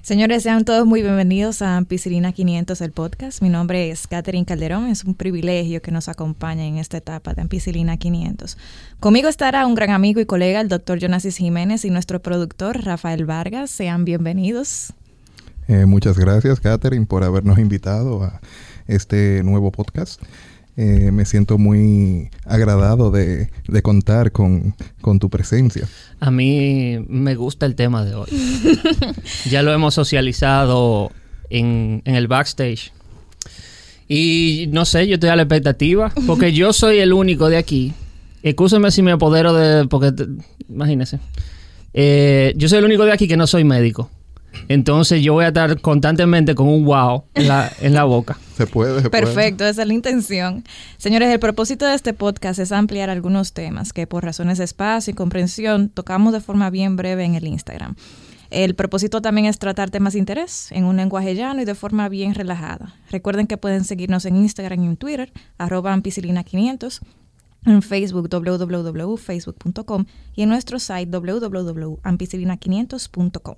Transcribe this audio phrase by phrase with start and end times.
[0.00, 3.42] Señores, sean todos muy bienvenidos a Ampicilina 500, el podcast.
[3.42, 4.86] Mi nombre es Catherine Calderón.
[4.86, 8.56] Es un privilegio que nos acompañe en esta etapa de Ampicilina 500.
[8.98, 13.26] Conmigo estará un gran amigo y colega, el doctor Jonasis Jiménez, y nuestro productor, Rafael
[13.26, 13.70] Vargas.
[13.70, 14.92] Sean bienvenidos.
[15.68, 18.40] Eh, muchas gracias, Catherine, por habernos invitado a
[18.88, 20.20] este nuevo podcast.
[20.76, 23.50] Eh, me siento muy agradado de,
[23.82, 24.74] contar con,
[25.20, 25.86] tu presencia.
[26.18, 28.28] A mí me gusta el tema de hoy.
[29.50, 31.10] ya lo hemos socializado
[31.50, 32.92] en, el backstage.
[34.08, 37.92] Y no sé, yo estoy a la expectativa, porque yo soy el único de aquí.
[38.42, 39.86] Escúcheme si me apodero de...
[39.86, 40.12] Porque,
[40.68, 41.20] imagínese.
[41.94, 44.10] Eh, yo soy el único de aquí que no soy médico.
[44.68, 48.38] Entonces yo voy a estar constantemente con un wow en la, en la boca.
[48.56, 50.64] Se puede, Perfecto, esa es la intención.
[50.98, 55.12] Señores, el propósito de este podcast es ampliar algunos temas que por razones de espacio
[55.12, 57.96] y comprensión tocamos de forma bien breve en el Instagram.
[58.50, 62.10] El propósito también es tratar temas de interés en un lenguaje llano y de forma
[62.10, 62.94] bien relajada.
[63.10, 67.00] Recuerden que pueden seguirnos en Instagram y en Twitter, arroba ampicilina500,
[67.64, 70.04] en Facebook www.facebook.com
[70.34, 73.56] y en nuestro site www.ampicilina500.com.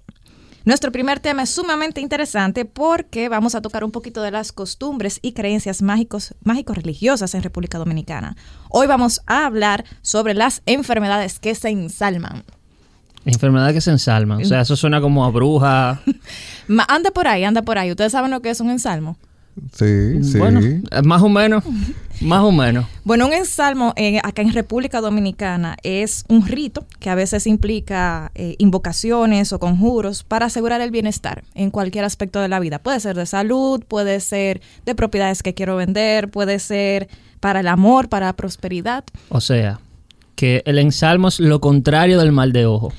[0.65, 5.19] Nuestro primer tema es sumamente interesante porque vamos a tocar un poquito de las costumbres
[5.21, 8.35] y creencias mágicos, mágicos religiosas en República Dominicana.
[8.71, 12.45] Hoy vamos a hablar sobre las enfermedades que se ensalman.
[13.27, 14.41] Enfermedades que se ensalman.
[14.41, 16.01] O sea, eso suena como a bruja.
[16.89, 17.91] anda por ahí, anda por ahí.
[17.91, 19.19] ¿Ustedes saben lo que es un ensalmo?
[19.73, 20.39] Sí, sí.
[20.39, 20.61] Bueno,
[21.05, 21.65] más o menos.
[22.21, 22.87] Más o menos.
[23.05, 28.31] Bueno, un ensalmo eh, acá en República Dominicana es un rito que a veces implica
[28.35, 32.79] eh, invocaciones o conjuros para asegurar el bienestar en cualquier aspecto de la vida.
[32.79, 37.09] Puede ser de salud, puede ser de propiedades que quiero vender, puede ser
[37.41, 39.05] para el amor, para la prosperidad.
[39.29, 39.81] O sea,
[40.37, 42.93] que el ensalmo es lo contrario del mal de ojo.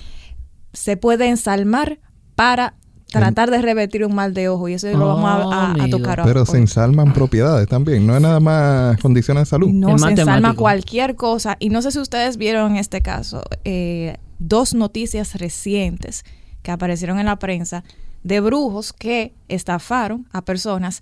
[0.74, 2.00] Se puede ensalmar
[2.36, 2.76] para
[3.20, 6.46] tratar de revertir un mal de ojo y eso lo vamos a, a, tocar Pero
[6.46, 9.70] se ensalman propiedades también, no es nada más condiciones de salud.
[9.70, 14.18] No, se ensalma cualquier cosa y no sé si ustedes vieron en este caso eh,
[14.40, 16.24] dos noticias recientes
[16.62, 17.84] que aparecieron en la prensa
[18.24, 21.02] de brujos que estafaron a personas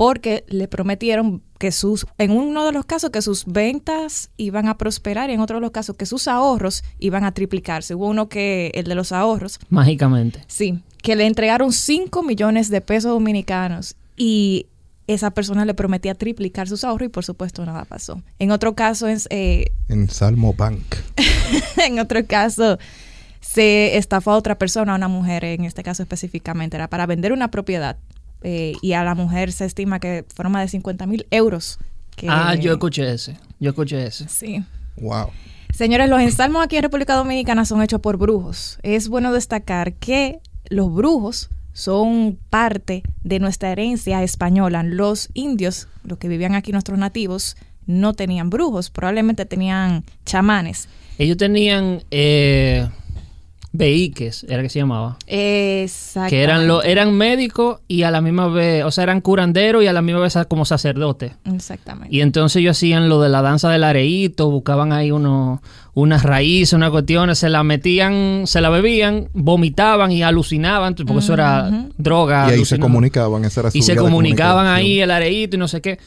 [0.00, 4.78] porque le prometieron que sus, en uno de los casos, que sus ventas iban a
[4.78, 7.94] prosperar y en otro de los casos que sus ahorros iban a triplicarse.
[7.94, 9.58] Hubo uno que, el de los ahorros.
[9.68, 10.42] Mágicamente.
[10.46, 14.66] Sí, que le entregaron 5 millones de pesos dominicanos y
[15.06, 18.22] esa persona le prometía triplicar sus ahorros y por supuesto nada pasó.
[18.38, 19.26] En otro caso es...
[19.30, 20.82] Eh, en Salmo Bank.
[21.84, 22.78] en otro caso
[23.40, 27.32] se estafó a otra persona, a una mujer en este caso específicamente, era para vender
[27.32, 27.96] una propiedad
[28.42, 31.78] eh, y a la mujer se estima que fueron más de 50 mil euros.
[32.28, 34.28] ah, yo escuché ese, yo escuché ese.
[34.28, 34.64] Sí.
[34.96, 35.30] Wow.
[35.74, 38.78] Señores, los ensalmos aquí en República Dominicana son hechos por brujos.
[38.82, 40.40] Es bueno destacar que
[40.70, 44.82] los brujos son parte de nuestra herencia española.
[44.82, 50.88] Los indios, los que vivían aquí, nuestros nativos, no tenían brujos, probablemente tenían chamanes.
[51.18, 52.88] Ellos tenían eh,
[53.72, 55.16] Veiques, era que se llamaba.
[55.28, 56.30] Exacto.
[56.30, 59.86] Que eran, lo, eran médicos y a la misma vez, o sea, eran curanderos y
[59.86, 61.32] a la misma vez como sacerdotes.
[61.44, 62.14] Exactamente.
[62.14, 65.60] Y entonces ellos hacían lo de la danza del areíto, buscaban ahí unos,
[65.94, 71.34] unas raíces, unas cuestiones, se la metían, se la bebían, vomitaban y alucinaban, porque eso
[71.34, 72.48] era droga.
[72.50, 75.80] Y ahí se comunicaban, esa era Y se comunicaban ahí el areíto y no sé
[75.80, 76.00] qué.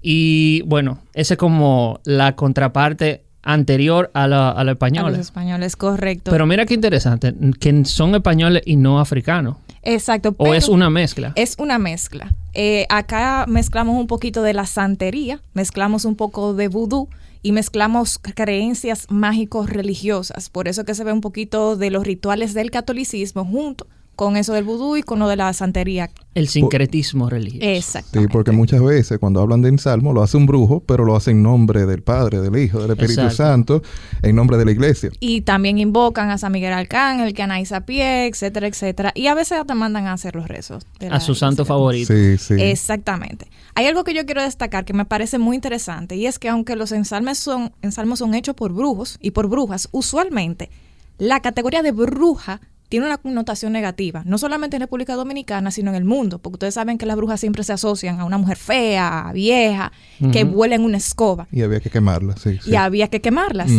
[0.00, 5.14] Y bueno, esa es como la contraparte anterior a, la, a los españoles.
[5.14, 6.30] A los españoles, correcto.
[6.30, 9.56] Pero mira qué interesante, que son españoles y no africanos.
[9.82, 10.34] Exacto.
[10.36, 11.32] ¿O es una mezcla?
[11.36, 12.34] Es una mezcla.
[12.52, 17.08] Eh, acá mezclamos un poquito de la santería, mezclamos un poco de vudú
[17.42, 20.50] y mezclamos creencias mágicos religiosas.
[20.50, 23.86] Por eso que se ve un poquito de los rituales del catolicismo junto
[24.20, 26.10] con eso del vudú y con lo de la santería.
[26.34, 27.66] El sincretismo religioso.
[27.66, 28.20] Exacto.
[28.20, 31.30] Sí, porque muchas veces cuando hablan de ensalmo lo hace un brujo, pero lo hace
[31.30, 33.82] en nombre del Padre, del Hijo, del Espíritu Santo,
[34.20, 35.08] en nombre de la iglesia.
[35.20, 39.12] Y también invocan a San Miguel Arcángel, que a Pie, etcétera, etcétera.
[39.14, 40.84] Y a veces hasta mandan a hacer los rezos.
[41.10, 42.12] a su santo favorito.
[42.12, 42.56] Sí, sí.
[42.58, 43.46] Exactamente.
[43.74, 46.76] Hay algo que yo quiero destacar que me parece muy interesante y es que aunque
[46.76, 50.68] los ensalmos son, ensalmos son hechos por brujos y por brujas, usualmente
[51.16, 52.60] la categoría de bruja
[52.90, 56.74] tiene una connotación negativa, no solamente en República Dominicana, sino en el mundo, porque ustedes
[56.74, 59.92] saben que las brujas siempre se asocian a una mujer fea, vieja,
[60.32, 61.46] que vuela en una escoba.
[61.52, 62.58] Y había que quemarlas, sí.
[62.66, 63.70] Y había que quemarlas.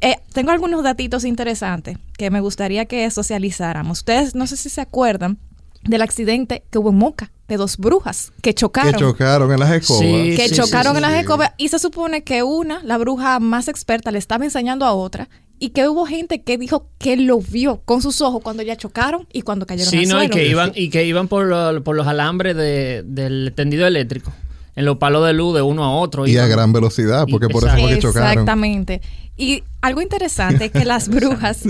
[0.00, 3.98] Eh, tengo algunos datitos interesantes que me gustaría que socializáramos.
[3.98, 5.38] Ustedes no sé si se acuerdan
[5.84, 8.94] del accidente que hubo en Moca de dos brujas que chocaron.
[8.94, 10.02] Que chocaron en las escobas.
[10.02, 14.18] que chocaron en las escobas y se supone que una, la bruja más experta, le
[14.18, 15.28] estaba enseñando a otra
[15.58, 19.26] y que hubo gente que dijo que lo vio con sus ojos cuando ya chocaron
[19.32, 20.34] y cuando cayeron Sí, al no, y suelo.
[20.34, 24.32] que iban, y que iban por, lo- por los alambres de- del tendido eléctrico,
[24.76, 26.26] en los palos de luz de uno a otro.
[26.26, 28.30] Y a gran velocidad, porque por eso fue que chocaron.
[28.30, 29.00] Exactamente.
[29.36, 31.62] Y algo interesante es que las brujas...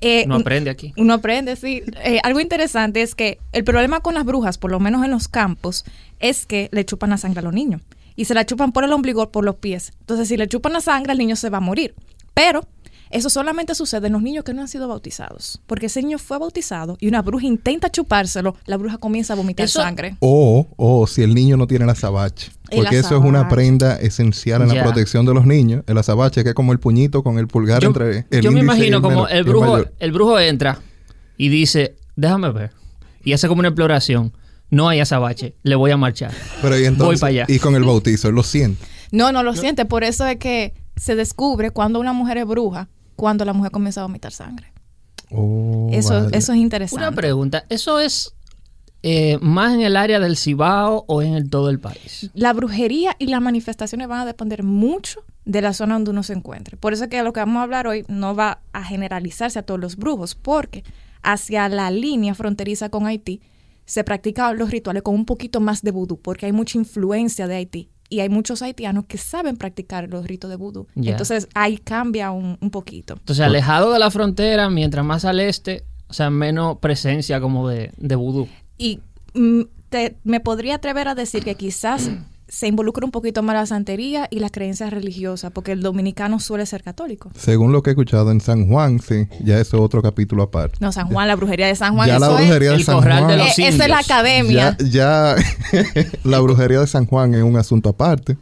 [0.00, 0.92] eh, No aprende aquí.
[0.96, 1.82] Uno aprende, sí.
[2.04, 5.28] Eh, algo interesante es que el problema con las brujas, por lo menos en los
[5.28, 5.84] campos,
[6.18, 7.80] es que le chupan la sangre a los niños.
[8.16, 9.92] Y se la chupan por el ombligo por los pies.
[10.00, 11.94] Entonces, si le chupan la sangre, el niño se va a morir.
[12.34, 12.66] Pero
[13.10, 15.60] eso solamente sucede en los niños que no han sido bautizados.
[15.66, 19.64] Porque ese niño fue bautizado y una bruja intenta chupárselo, la bruja comienza a vomitar
[19.66, 20.16] Eso- sangre.
[20.20, 22.52] O, o si el niño no tiene la azabache.
[22.70, 25.82] El Porque eso es una prenda esencial en la protección de los niños.
[25.88, 28.60] El azabache, que es como el puñito con el pulgar Yo, entre el yo me
[28.60, 30.78] y imagino el como menor- el brujo, el brujo entra
[31.36, 32.70] y dice, déjame ver.
[33.24, 34.32] Y hace como una exploración.
[34.70, 36.30] No hay azabache, le voy a marchar.
[36.62, 37.44] Pero y entonces, Voy para allá.
[37.48, 38.86] Y con el bautizo, él lo siente.
[39.10, 39.84] No, no lo siente.
[39.84, 42.88] Por eso es que se descubre cuando una mujer es bruja,
[43.20, 44.72] cuando la mujer comienza a vomitar sangre.
[45.30, 47.06] Oh, Eso, eso es interesante.
[47.06, 48.34] Una pregunta, ¿eso es
[49.02, 52.30] eh, más en el área del Cibao o en el todo el país?
[52.32, 56.32] La brujería y las manifestaciones van a depender mucho de la zona donde uno se
[56.32, 56.78] encuentre.
[56.78, 59.64] Por eso es que lo que vamos a hablar hoy no va a generalizarse a
[59.64, 60.82] todos los brujos, porque
[61.20, 63.42] hacia la línea fronteriza con Haití
[63.84, 67.56] se practican los rituales con un poquito más de vudú, porque hay mucha influencia de
[67.56, 67.90] Haití.
[68.10, 70.86] Y hay muchos haitianos que saben practicar los ritos de vudú.
[71.12, 73.14] Entonces ahí cambia un, un poquito.
[73.14, 77.92] Entonces, alejado de la frontera, mientras más al este, o sea, menos presencia como de,
[77.96, 78.48] de vudú.
[78.76, 79.00] Y
[79.34, 82.10] mm, te- me podría atrever a decir que quizás
[82.50, 86.66] se involucra un poquito más la santería y las creencias religiosas, porque el dominicano suele
[86.66, 87.30] ser católico.
[87.38, 90.76] Según lo que he escuchado en San Juan, sí, ya eso es otro capítulo aparte.
[90.80, 92.84] No, San Juan, la brujería de San Juan, ya la eso es- brujería de el
[92.84, 93.26] San Juan.
[93.28, 94.76] de eh, los esa es la academia.
[94.80, 95.36] Ya, ya
[96.24, 98.36] la brujería de San Juan es un asunto aparte.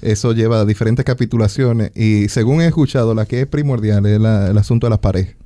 [0.00, 4.58] Eso lleva diferentes capitulaciones y según he escuchado, la que es primordial es la- el
[4.58, 5.36] asunto de las parejas.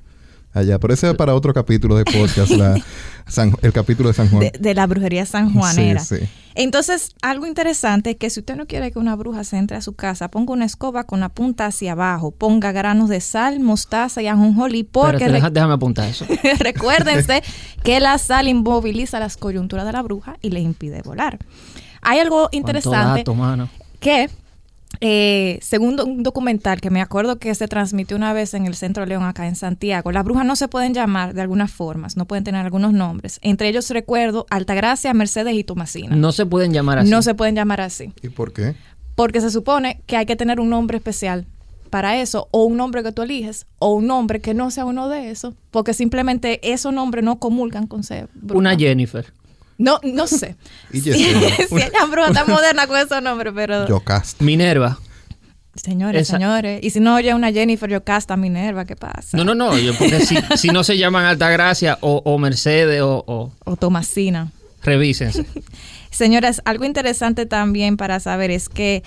[0.57, 2.81] Allá, pero ese es para otro capítulo de podcast, la,
[3.29, 4.41] San- el capítulo de San Juan.
[4.41, 6.01] de, de la brujería sanjuanera.
[6.01, 6.29] Sí, sí.
[6.55, 9.83] Entonces, algo interesante es que si usted no quiere que una bruja se entre a
[9.83, 14.23] su casa, ponga una escoba con la punta hacia abajo, ponga granos de sal, mostaza
[14.23, 16.25] y ajonjolí, porque deja- déjame apuntar eso.
[16.61, 17.43] recuérdense
[17.85, 21.39] que la sal inmoviliza las coyunturas de la bruja y le impide volar.
[22.01, 23.69] Hay algo interesante dato, mano.
[24.01, 24.31] que,
[25.01, 29.07] eh, según un documental que me acuerdo que se transmitió una vez en el Centro
[29.07, 32.45] León acá en Santiago, las brujas no se pueden llamar de algunas formas, no pueden
[32.45, 33.39] tener algunos nombres.
[33.43, 36.15] Entre ellos recuerdo Altagracia, Mercedes y Tomasina.
[36.17, 37.11] No se pueden llamar así.
[37.11, 38.75] No se pueden llamar así, ¿Y por qué?
[39.15, 41.47] porque se supone que hay que tener un nombre especial
[41.91, 45.09] para eso, o un nombre que tú eliges, o un nombre que no sea uno
[45.09, 48.59] de esos, porque simplemente esos nombres no comulgan con ser bruja.
[48.59, 49.33] Una Jennifer.
[49.79, 50.57] No, no sé.
[50.93, 51.49] Y si Yesenia.
[51.71, 53.87] ella bruja está moderna con esos nombres, pero...
[53.89, 54.43] Yocasta.
[54.45, 54.99] Minerva.
[55.75, 56.81] Señores, Esa- señores.
[56.83, 59.37] Y si no oye una Jennifer Yocasta Minerva, ¿qué pasa?
[59.37, 59.77] No, no, no.
[59.79, 64.51] Yo, porque si, si no se llaman Altagracia o, o Mercedes o, o O Tomasina.
[64.83, 65.45] revísense.
[66.11, 69.03] Señoras, algo interesante también para saber es que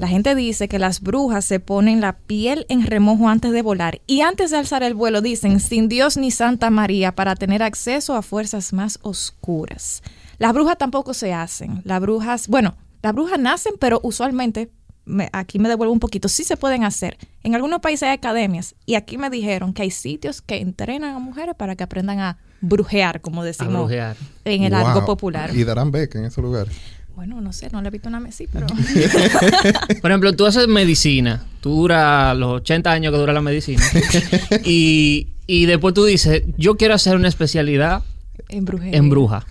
[0.00, 4.00] la gente dice que las brujas se ponen la piel en remojo antes de volar
[4.06, 8.16] y antes de alzar el vuelo dicen sin Dios ni Santa María para tener acceso
[8.16, 10.02] a fuerzas más oscuras.
[10.38, 11.82] Las brujas tampoco se hacen.
[11.84, 14.70] Las brujas, bueno, las brujas nacen, pero usualmente,
[15.04, 17.18] me- aquí me devuelvo un poquito, sí se pueden hacer.
[17.42, 21.18] En algunos países hay academias y aquí me dijeron que hay sitios que entrenan a
[21.18, 24.16] mujeres para que aprendan a brujear, como A decimos brujear.
[24.44, 24.86] en el Wow.
[24.86, 25.54] algo popular.
[25.54, 26.74] Y darán beca en esos lugares.
[27.20, 28.66] Bueno, no sé, no le he visto una mesí, pero...
[30.00, 31.44] Por ejemplo, tú haces medicina.
[31.60, 33.82] Tú duras los 80 años que dura la medicina.
[34.64, 38.02] y, y después tú dices, yo quiero hacer una especialidad
[38.48, 38.96] en brujería.
[38.96, 39.44] en bruja,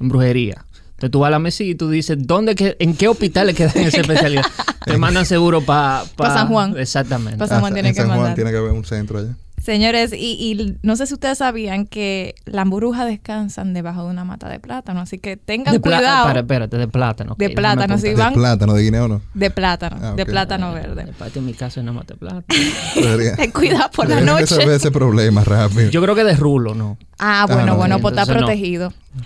[0.00, 0.66] en brujería.
[0.90, 3.78] Entonces tú vas a la mesilla y tú dices, ¿dónde que, ¿en qué hospitales quedan
[3.78, 4.44] esa especialidad?
[4.84, 6.04] Te mandan seguro para...
[6.16, 6.76] Pa San Juan.
[6.76, 7.38] Exactamente.
[7.38, 8.34] Pa San Juan Ah, tiene en que San Juan mandar.
[8.34, 9.34] tiene que haber un centro allá.
[9.64, 10.16] Señores, y,
[10.52, 14.60] y no sé si ustedes sabían que las brujas descansan debajo de una mata de
[14.60, 16.26] plátano, así que tengan de pla- cuidado.
[16.26, 17.34] Para, espérate, de plátano.
[17.38, 18.14] De plátano, apuntar.
[18.16, 19.22] van- De plátano, de guineo no.
[19.32, 21.12] De plátano, Ah, de plátano De verde.
[21.18, 22.44] parte de mi casa es nada más de plátano.
[23.36, 24.40] Ten cuidado por la noche.
[24.42, 25.88] resolver ese problema rápido.
[25.90, 26.98] Yo creo que de rulo, ¿no.
[27.18, 28.46] Ah, Ah, bueno, no, bueno, pues está entonces no.
[28.46, 28.92] protegido.
[28.92, 29.24] Eh,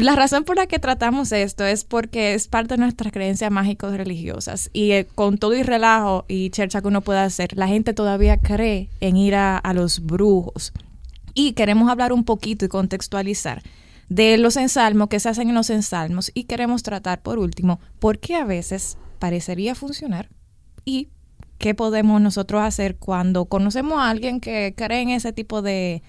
[0.00, 3.96] La razón por la que tratamos esto es porque es parte de nuestras creencias mágicos
[3.96, 7.94] religiosas y eh, con todo y relajo y chercha que uno pueda hacer, la gente
[7.94, 10.72] todavía cree en ir a, a los brujos.
[11.32, 13.62] Y queremos hablar un poquito y contextualizar
[14.08, 18.18] de los ensalmos que se hacen en los ensalmos y queremos tratar por último por
[18.18, 20.28] qué a veces parecería funcionar
[20.84, 21.08] y
[21.58, 26.02] qué podemos nosotros hacer cuando conocemos a alguien que cree en ese tipo de,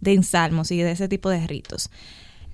[0.00, 1.90] de ensalmos y de ese tipo de ritos.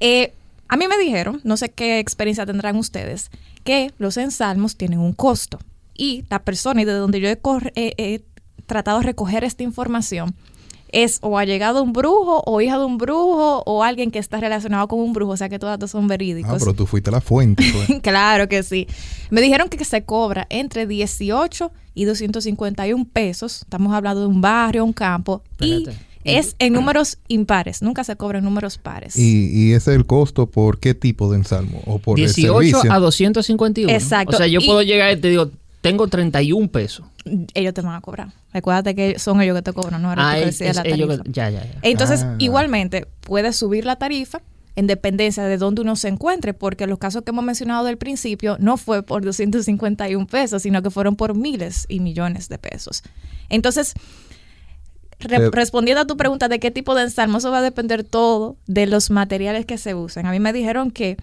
[0.00, 0.32] Eh,
[0.68, 3.30] a mí me dijeron, no sé qué experiencia tendrán ustedes,
[3.64, 5.58] que los ensalmos tienen un costo.
[5.96, 8.22] Y la persona y de donde yo he, corre- he- he
[8.66, 10.34] tratado de recoger esta información
[10.90, 14.38] es o allegado a un brujo o hija de un brujo o alguien que está
[14.38, 16.52] relacionado con un brujo, o sea que todos datos son verídicos.
[16.52, 17.64] Ah, pero tú fuiste la fuente.
[17.72, 18.00] pues.
[18.02, 18.86] claro que sí.
[19.30, 23.62] Me dijeron que se cobra entre 18 y 251 pesos.
[23.62, 25.42] Estamos hablando de un barrio, un campo.
[25.58, 25.90] Espérate.
[25.90, 27.82] Y es en números impares.
[27.82, 29.16] Nunca se cobra en números pares.
[29.16, 32.52] y, y ese es el costo por qué tipo de ensalmo o por el 18
[32.58, 32.92] servicio.
[32.92, 33.92] a 251.
[33.92, 34.34] Exacto.
[34.34, 35.50] O sea, yo Y- puedo llegar y te digo,
[35.80, 37.06] tengo 31 pesos.
[37.54, 38.32] Ellos te van a cobrar.
[38.52, 41.22] Recuérdate que son ellos que te cobran, no tú Ah, que es, la ellos tarifa.
[41.24, 41.78] que- Ya, ya, ya.
[41.82, 42.36] Entonces, Ah.
[42.38, 44.40] igualmente, puedes subir la tarifa
[44.76, 48.56] en dependencia de dónde uno se encuentre, porque los casos que hemos mencionado del principio
[48.60, 53.02] no fue por 251 pesos, sino que fueron por miles y millones de pesos.
[53.48, 53.94] Entonces,
[55.20, 58.56] re- respondiendo a tu pregunta de qué tipo de ensalmo, eso va a depender todo
[58.66, 60.26] de los materiales que se usen.
[60.26, 61.16] A mí me dijeron que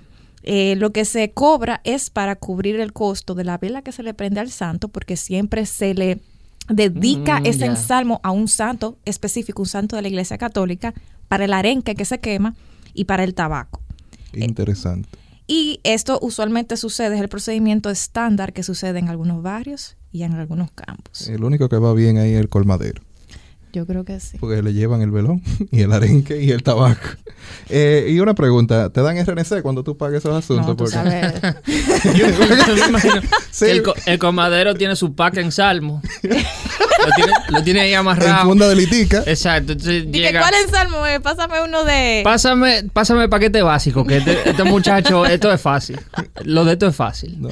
[0.43, 4.01] eh, lo que se cobra es para cubrir el costo de la vela que se
[4.03, 6.19] le prende al santo, porque siempre se le
[6.69, 10.93] dedica Mm, ese ensalmo a un santo específico, un santo de la Iglesia Católica,
[11.27, 12.55] para el arenque que se quema
[12.93, 13.81] y para el tabaco.
[14.33, 15.09] Interesante.
[15.47, 20.33] Y esto usualmente sucede, es el procedimiento estándar que sucede en algunos barrios y en
[20.33, 21.27] algunos campos.
[21.27, 23.01] El único que va bien ahí es el colmadero.
[23.73, 24.37] Yo creo que sí.
[24.39, 26.99] Porque le llevan el velón y el arenque y el tabaco.
[27.69, 30.65] Eh, y una pregunta, ¿te dan RNC cuando tú pagues esos asuntos?
[30.67, 31.33] No, tú Porque- sabes.
[32.17, 32.27] Yo
[32.75, 33.65] me imagino Sí.
[33.65, 36.01] el, co- el comadero tiene su pack en salmo.
[36.23, 36.29] lo,
[37.15, 38.45] tiene, lo tiene ahí En amarrado.
[38.45, 39.23] funda de litica.
[39.25, 39.71] Exacto.
[39.73, 40.41] Entonces Dije, llega.
[40.41, 41.21] ¿cuál es?
[41.21, 42.21] Pásame uno de...
[42.23, 45.99] Pásame, pásame el paquete básico, que este, este muchacho, esto es fácil.
[46.43, 47.41] Lo de esto es fácil.
[47.41, 47.49] ¿no?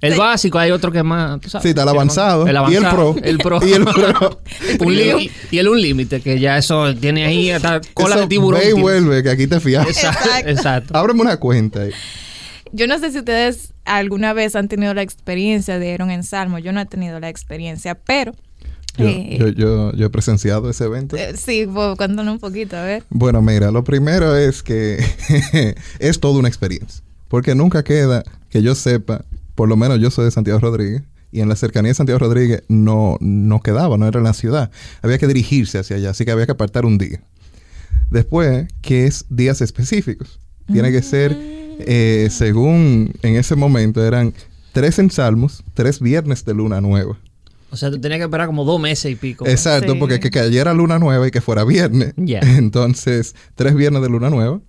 [0.00, 1.40] El básico, hay otro que más.
[1.40, 2.46] tú sabes, Sí, está el avanzado.
[2.46, 3.16] El Y el pro.
[3.22, 3.60] El pro.
[3.66, 4.40] Y el pro.
[4.80, 8.26] Un li- y el un límite, que ya eso tiene ahí hasta cola Eso, de
[8.28, 8.60] tiburón.
[8.60, 9.86] Ve y vuelve, que aquí te fías.
[9.88, 10.24] Exacto.
[10.28, 10.50] Exacto.
[10.50, 10.96] exacto.
[10.96, 11.90] Ábreme una cuenta ahí.
[12.72, 16.10] Yo no sé si ustedes alguna vez han tenido la experiencia de ir a un
[16.10, 16.58] ensalmo.
[16.58, 18.32] Yo no he tenido la experiencia, pero...
[18.98, 21.16] Yo, eh, yo, yo, yo he presenciado ese evento.
[21.16, 23.02] eh, sí, pues, cuéntanos un poquito, a ver.
[23.10, 25.04] Bueno, mira, lo primero es que
[25.98, 27.04] es toda una experiencia.
[27.28, 31.02] Porque nunca queda que yo sepa, por lo menos yo soy de Santiago Rodríguez,
[31.32, 34.70] y en la cercanía de Santiago Rodríguez no, no quedaba, no era en la ciudad.
[35.02, 37.20] Había que dirigirse hacia allá, así que había que apartar un día.
[38.10, 40.38] Después, que es días específicos.
[40.72, 44.32] Tiene que ser, eh, según en ese momento, eran
[44.72, 47.18] tres ensalmos, tres viernes de luna nueva.
[47.70, 49.46] O sea, tú tenías que esperar como dos meses y pico.
[49.46, 49.98] Exacto, Sí.
[49.98, 52.14] porque que cayera luna nueva y que fuera viernes.
[52.16, 52.40] Ya.
[52.56, 54.60] Entonces, tres viernes de luna nueva.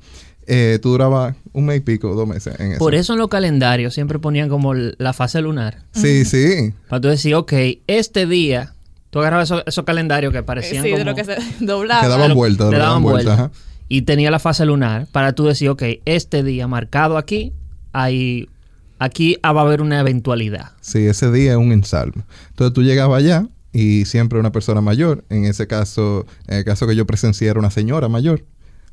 [0.50, 2.80] Eh, tú durabas un mes y pico, dos meses en eso.
[2.80, 5.84] Por eso en los calendarios siempre ponían como la fase lunar.
[5.92, 6.74] Sí, sí.
[6.88, 7.54] Para tú decir, ok,
[7.88, 8.74] este día,
[9.10, 11.00] tú agarrabas esos, esos calendarios que parecían sí, como...
[11.04, 12.02] de lo que se doblaba.
[12.02, 13.52] Que daban vueltas, le daban daban vueltas.
[13.90, 17.54] Y tenía la fase lunar para tú decir, ok, este día marcado aquí,
[17.92, 18.48] hay,
[19.00, 20.72] aquí va a haber una eventualidad.
[20.80, 22.24] Sí, ese día es un ensalmo.
[22.50, 26.88] Entonces tú llegabas allá y siempre una persona mayor, en ese caso, en el caso
[26.88, 28.46] que yo presencié era una señora mayor,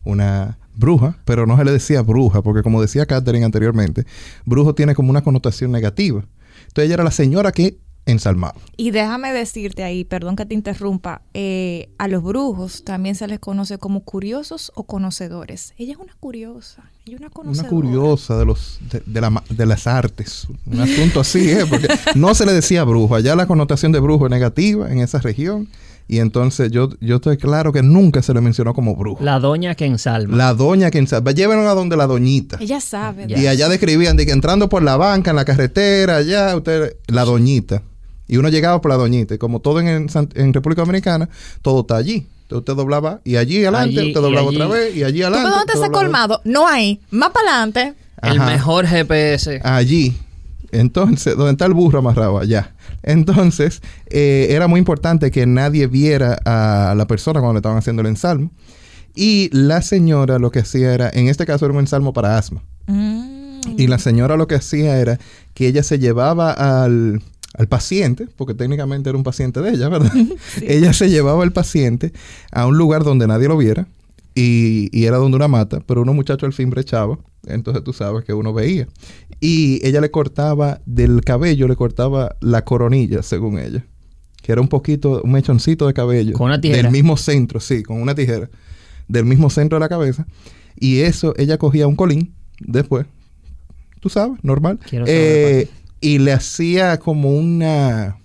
[0.05, 4.07] una bruja, pero no se le decía bruja, porque como decía Catherine anteriormente,
[4.45, 6.25] brujo tiene como una connotación negativa.
[6.63, 8.57] Entonces ella era la señora que ensalmaba.
[8.77, 13.39] Y déjame decirte ahí, perdón que te interrumpa, eh, a los brujos también se les
[13.39, 15.75] conoce como curiosos o conocedores.
[15.79, 17.71] Ella es una curiosa, es una conocedora.
[17.71, 20.47] Una curiosa de los de, de la de las artes.
[20.67, 21.65] Un asunto así, ¿eh?
[21.69, 23.15] Porque no se le decía brujo.
[23.15, 25.69] Allá la connotación de brujo es negativa en esa región.
[26.07, 29.25] Y entonces yo, yo estoy claro que nunca se le mencionó como brujo.
[29.25, 30.37] La doña que ensalma.
[30.37, 31.31] La doña que ensalma.
[31.33, 32.59] Llévenos a donde la doñita.
[32.61, 33.27] Ella sabe.
[33.29, 37.25] Y allá describían de que entrando por la banca, en la carretera, allá, usted, la
[37.25, 37.83] doñita.
[38.29, 39.35] Y uno llegaba por la doñita.
[39.35, 41.29] Y como todo en, en República Dominicana,
[41.63, 42.27] todo está allí.
[42.43, 44.57] Entonces usted doblaba y allí adelante, Allí usted doblaba allí.
[44.61, 45.49] otra vez y allí ¿Tú adelante.
[45.49, 46.41] de dónde está colmado?
[46.45, 47.01] No hay.
[47.11, 47.95] Más para adelante.
[48.23, 49.61] el mejor GPS.
[49.65, 50.15] allí.
[50.75, 52.75] Entonces, donde está el burro amarrado, allá.
[53.03, 58.03] Entonces, eh, era muy importante que nadie viera a la persona cuando le estaban haciendo
[58.03, 58.51] el ensalmo.
[59.15, 62.63] Y la señora lo que hacía era, en este caso era un ensalmo para asma.
[62.87, 63.79] Mm.
[63.79, 65.19] Y la señora lo que hacía era
[65.55, 67.23] que ella se llevaba al,
[67.57, 70.13] al paciente, porque técnicamente era un paciente de ella, ¿verdad?
[70.63, 72.13] Ella se llevaba al paciente
[72.51, 73.87] a un lugar donde nadie lo viera
[74.35, 78.25] y, y era donde una mata, pero unos muchachos al fin brechaba, entonces tú sabes
[78.25, 78.89] que uno veía.
[79.41, 83.85] Y ella le cortaba del cabello, le cortaba la coronilla, según ella,
[84.43, 86.33] que era un poquito, un mechoncito de cabello.
[86.33, 86.83] Con una tijera.
[86.83, 88.49] Del mismo centro, sí, con una tijera,
[89.09, 90.27] del mismo centro de la cabeza.
[90.79, 93.07] Y eso, ella cogía un colín después,
[94.01, 94.79] tú sabes, normal.
[94.89, 95.69] Quiero saber, Eh,
[96.01, 98.19] y le hacía como una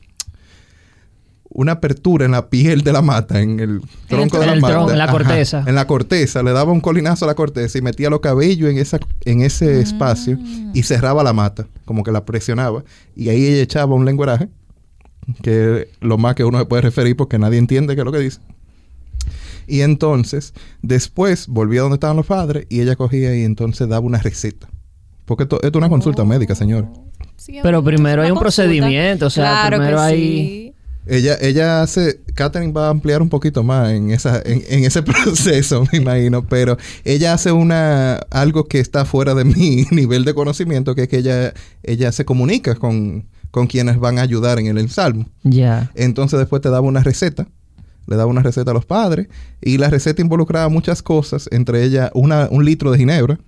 [1.51, 4.61] una apertura en la piel de la mata, en el tronco de en la el
[4.61, 4.73] mata.
[4.73, 5.63] tronco, en la Ajá, corteza.
[5.65, 8.77] en la corteza, le daba un colinazo a la corteza y metía los cabellos en
[8.77, 10.37] esa en ese espacio
[10.73, 12.83] y cerraba la mata, como que la presionaba
[13.15, 14.47] y ahí ella echaba un lenguaje
[15.43, 18.11] que es lo más que uno se puede referir porque nadie entiende qué es lo
[18.11, 18.39] que dice.
[19.67, 24.17] Y entonces, después volvía donde estaban los padres y ella cogía y entonces daba una
[24.19, 24.67] receta.
[25.25, 26.87] Porque esto, esto es una consulta médica, señor.
[27.37, 28.63] Sí, Pero primero hay un consulta.
[28.63, 30.17] procedimiento, o sea, Claro primero que hay...
[30.17, 30.68] sí.
[31.09, 35.01] Ella, ella hace, Catherine va a ampliar un poquito más en esa, en, en ese
[35.03, 40.33] proceso, me imagino, pero ella hace una, algo que está fuera de mi nivel de
[40.33, 44.67] conocimiento, que es que ella, ella se comunica con, con quienes van a ayudar en
[44.67, 45.25] el ensalmo.
[45.43, 45.91] Ya.
[45.95, 47.47] Entonces después te daba una receta,
[48.05, 49.27] le daba una receta a los padres,
[49.61, 53.39] y la receta involucraba muchas cosas, entre ellas una, un litro de ginebra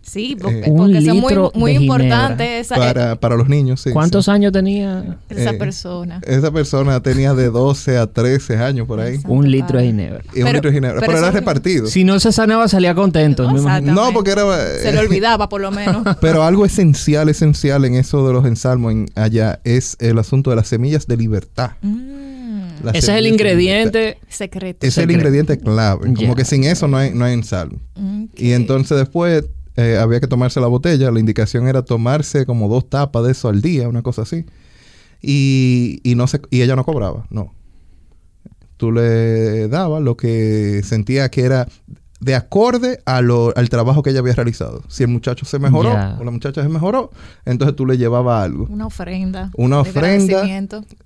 [0.00, 2.58] Sí, Eh, porque, es litro muy, muy de importante ginebra.
[2.60, 3.82] esa, para, para los niños.
[3.82, 4.30] Sí, ¿Cuántos sí.
[4.30, 6.20] años tenía esa eh, persona.
[6.26, 9.16] Esa persona tenía de 12 a 13 años por ahí.
[9.16, 9.32] Exacto.
[9.34, 10.22] un litro de ginebra?
[10.34, 11.00] Y un Pero- litro de ginebra.
[11.00, 11.86] pero Pero, era repartido.
[11.88, 13.50] Si no se sanaba, salía contento.
[13.82, 14.44] No, porque era...
[14.80, 16.02] Se le olvidaba, por lo menos.
[16.22, 20.56] Pero algo esencial, esencial en eso de los ensalmos en allá es el asunto de
[20.56, 21.72] las semillas de libertad.
[21.82, 24.18] Mm, Ese es el ingrediente.
[24.28, 24.86] secreto.
[24.86, 26.14] Ese es el ingrediente clave.
[26.14, 27.78] Como que sin eso no hay, no hay ensalmo.
[28.36, 29.44] Y entonces después
[29.78, 31.12] eh, había que tomarse la botella.
[31.12, 34.44] La indicación era tomarse como dos tapas de eso al día, una cosa así.
[35.22, 37.54] Y, y, no se, y ella no cobraba, no.
[38.76, 41.68] Tú le dabas lo que sentía que era
[42.20, 44.82] de acorde a lo- al trabajo que ella había realizado.
[44.88, 47.10] Si el muchacho se mejoró o la muchacha se mejoró,
[47.44, 48.66] entonces tú le llevabas algo.
[48.68, 49.50] Una ofrenda.
[49.56, 50.44] Una ofrenda.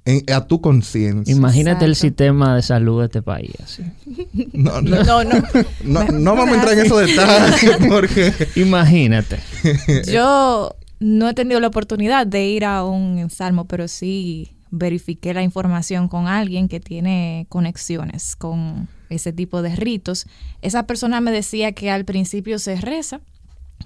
[0.05, 1.35] En- a tu conciencia.
[1.35, 3.51] Imagínate el sistema de salud de este país.
[3.63, 3.83] así.
[4.55, 5.43] No, no, No, no.
[5.85, 8.33] no, no vamos a entrar en esos detalles porque...
[8.57, 9.39] Imagínate.
[10.13, 15.43] Yo no he tenido la oportunidad de ir a un ensalmo, pero sí verifiqué la
[15.43, 20.27] información con alguien que tiene conexiones con ese tipo de ritos.
[20.61, 23.21] Esa persona me decía que al principio se reza,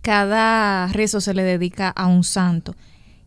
[0.02, 2.75] cada rezo se le dedica a un santo.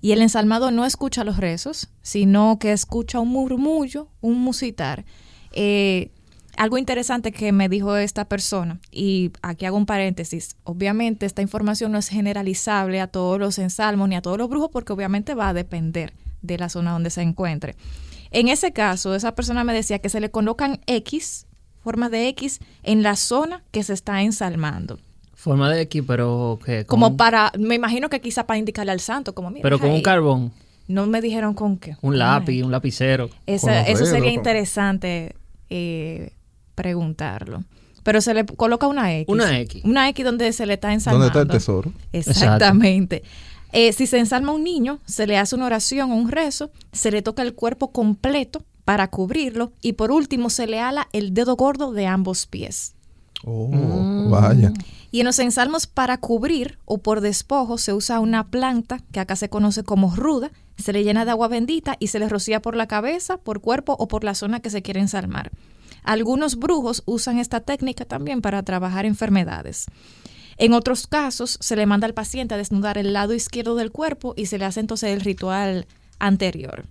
[0.02, 5.06] Y el ensalmado no escucha los rezos, sino que escucha un murmullo, un musitar.
[5.52, 6.12] Eh,
[6.60, 11.92] algo interesante que me dijo esta persona, y aquí hago un paréntesis, obviamente esta información
[11.94, 15.50] no es generalizable a todos los ensalmos ni a todos los brujos porque obviamente va
[15.50, 17.76] a depender de la zona donde se encuentre.
[18.32, 21.48] En ese caso, esa persona me decía que se le colocan X,
[21.84, 25.00] formas de X, en la zona que se está ensalmando.
[25.34, 29.34] Forma de X, pero que Como para, me imagino que quizá para indicarle al santo,
[29.34, 29.64] como mira.
[29.64, 30.52] pero con un carbón,
[30.88, 31.96] No me dijeron con qué.
[32.02, 33.30] un lápiz, un lapicero.
[33.46, 35.36] Esa- eso dedos, sería con- interesante
[35.70, 36.34] eh,
[36.76, 37.64] preguntarlo.
[38.04, 39.32] Pero se le coloca una X.
[39.32, 39.82] Una X.
[39.86, 41.26] Una X donde se le está ensalmando.
[41.26, 41.94] ¿Dónde está el tesoro?
[42.12, 43.24] Exactamente.
[43.72, 47.12] Eh, si se ensalma un niño, se le hace una oración o un rezo, se
[47.12, 51.56] le toca el cuerpo completo para cubrirlo y por último se le ala el dedo
[51.56, 52.96] gordo de ambos pies.
[53.46, 54.32] Oh, Mm.
[54.32, 54.74] vaya.
[55.12, 59.36] Y en los ensalmos para cubrir o por despojo se usa una planta que acá
[59.36, 62.76] se conoce como ruda, se le llena de agua bendita y se le rocía por
[62.76, 65.52] la cabeza, por cuerpo o por la zona que se quiere ensalmar.
[66.02, 69.86] Algunos brujos usan esta técnica también para trabajar enfermedades.
[70.58, 74.34] En otros casos se le manda al paciente a desnudar el lado izquierdo del cuerpo
[74.36, 75.86] y se le hace entonces el ritual
[76.18, 76.86] anterior.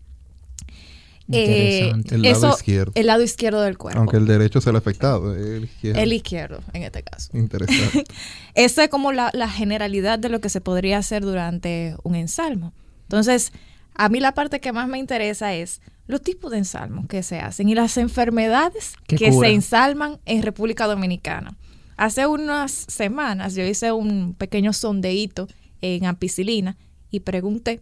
[1.31, 1.93] Eh.
[2.11, 2.93] El lado eso- izquierdo.
[2.95, 3.99] El lado izquierdo del cuerpo.
[4.01, 5.35] Aunque el derecho es el afectado.
[5.35, 6.01] El izquierdo.
[6.01, 7.37] el izquierdo, en este caso.
[7.37, 8.05] Interesante.
[8.55, 12.73] Esa es como la, la generalidad de lo que se podría hacer durante un ensalmo.
[13.03, 13.53] Entonces,
[13.95, 17.39] a mí la parte que más me interesa es los tipos de ensalmos que se
[17.41, 19.49] hacen y las enfermedades ¿Qué que cura?
[19.49, 21.57] se ensalman en República Dominicana.
[21.97, 25.49] Hace unas semanas yo hice un pequeño sondeíto
[25.83, 26.77] en ampicilina
[27.11, 27.81] y pregunté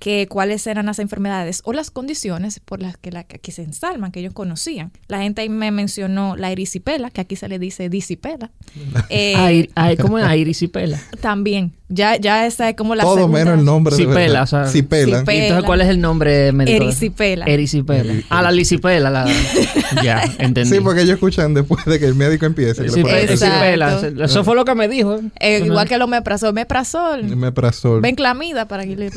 [0.00, 3.62] que cuáles eran las enfermedades o las condiciones por las que, la, que aquí se
[3.62, 4.90] ensalman, que ellos conocían.
[5.08, 8.50] La gente ahí me mencionó la erisipela, que aquí se le dice disipela.
[9.08, 10.36] Eh, Ay, ay, ¿Cómo es?
[10.36, 11.00] Irisipela.
[11.20, 11.72] también.
[11.88, 13.38] Ya, ya esa es como la Todo segunda.
[13.40, 15.20] menos el nombre de Cipela, o sea, Cipela.
[15.20, 15.34] Cipela.
[15.34, 16.84] ¿Y entonces cuál es el nombre médico?
[16.84, 17.46] Erisipela.
[17.46, 18.14] Erisipela.
[18.28, 19.10] Ah, la lisipela.
[19.10, 19.26] La...
[20.04, 20.76] ya, entendí.
[20.76, 22.82] Sí, porque ellos escuchan después de que el médico empiece.
[22.82, 24.00] Erisipela.
[24.22, 25.18] Eso fue lo que me dijo.
[25.40, 26.52] Eh, igual que los meprazol.
[26.54, 27.24] Meprazol.
[27.24, 28.00] Meprazol.
[28.00, 29.10] Benclamida para que le,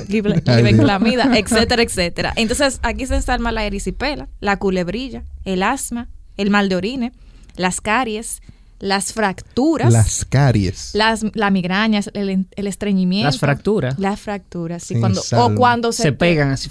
[0.77, 2.33] benclamida, etcétera, etcétera.
[2.35, 7.11] Entonces, aquí se ensalma la erisipela, la culebrilla, el asma, el mal de orine,
[7.55, 8.41] las caries,
[8.79, 10.91] las fracturas, Las caries.
[10.93, 13.27] las, la migraña, el, el estreñimiento.
[13.27, 13.97] Las fracturas.
[13.97, 14.99] Las fracturas, sí.
[14.99, 16.69] Cuando, o cuando se, Se pegan así.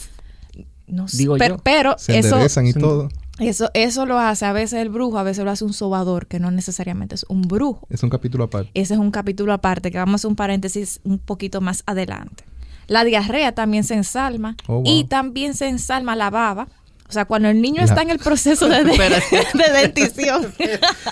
[0.87, 1.63] no sé, digo pero, yo.
[1.63, 3.09] pero Se eso, y todo.
[3.39, 6.39] Eso, eso lo hace a veces el brujo, a veces lo hace un sobador, que
[6.39, 7.87] no necesariamente es un brujo.
[7.89, 8.71] Es un capítulo aparte.
[8.75, 12.45] Ese es un capítulo aparte, que vamos a hacer un paréntesis un poquito más adelante.
[12.93, 14.83] La diarrea también se ensalma Oh, wow.
[14.87, 16.69] y también se ensalma la baba.
[17.09, 19.37] O sea, cuando el niño La- está en el proceso de, de, Espérate.
[19.55, 20.55] de dentición.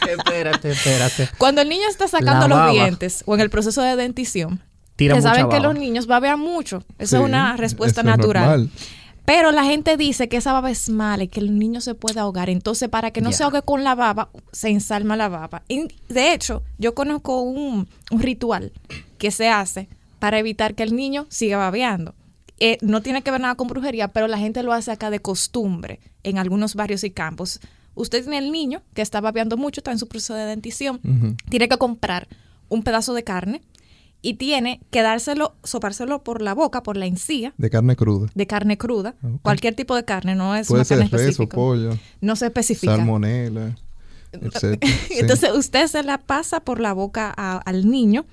[0.09, 1.29] espérate, espérate.
[1.39, 4.63] Cuando el niño está sacando los dientes o en el proceso de dentición,
[4.97, 6.81] Tira saben que los niños babean mucho.
[6.81, 8.71] Sí, es una respuesta es natural.
[9.25, 12.19] Pero la gente dice que esa baba es mala y que el niño se puede
[12.19, 12.51] ahogar.
[12.51, 15.63] Entonces, para que no se ahogue con la baba, se ensalma la baba.
[15.69, 18.73] Y, de hecho, yo conozco un, un ritual
[19.19, 19.89] que se hace
[20.21, 22.15] para evitar que el niño siga babeando.
[22.61, 25.19] Eh, no tiene que ver nada con brujería, pero la gente lo hace acá de
[25.21, 27.59] costumbre en algunos barrios y campos.
[27.95, 31.01] Usted tiene el niño que está babeando mucho, está en su proceso de dentición,
[31.49, 32.29] tiene que comprar
[32.69, 33.63] un pedazo de carne
[34.23, 38.29] y tiene que dárselo, sopárselo por la boca, por la encía, De carne cruda.
[38.35, 39.41] de carne cruda, Ok.
[39.43, 42.47] cualquier tipo de carne, no es Puede una carne ser res o pollo, No se
[42.47, 42.95] especifica.
[42.97, 43.75] salmonela,
[44.33, 44.79] etc.
[45.09, 45.15] Sí.
[45.19, 48.27] Entonces usted se la pasa por la boca a- al niño,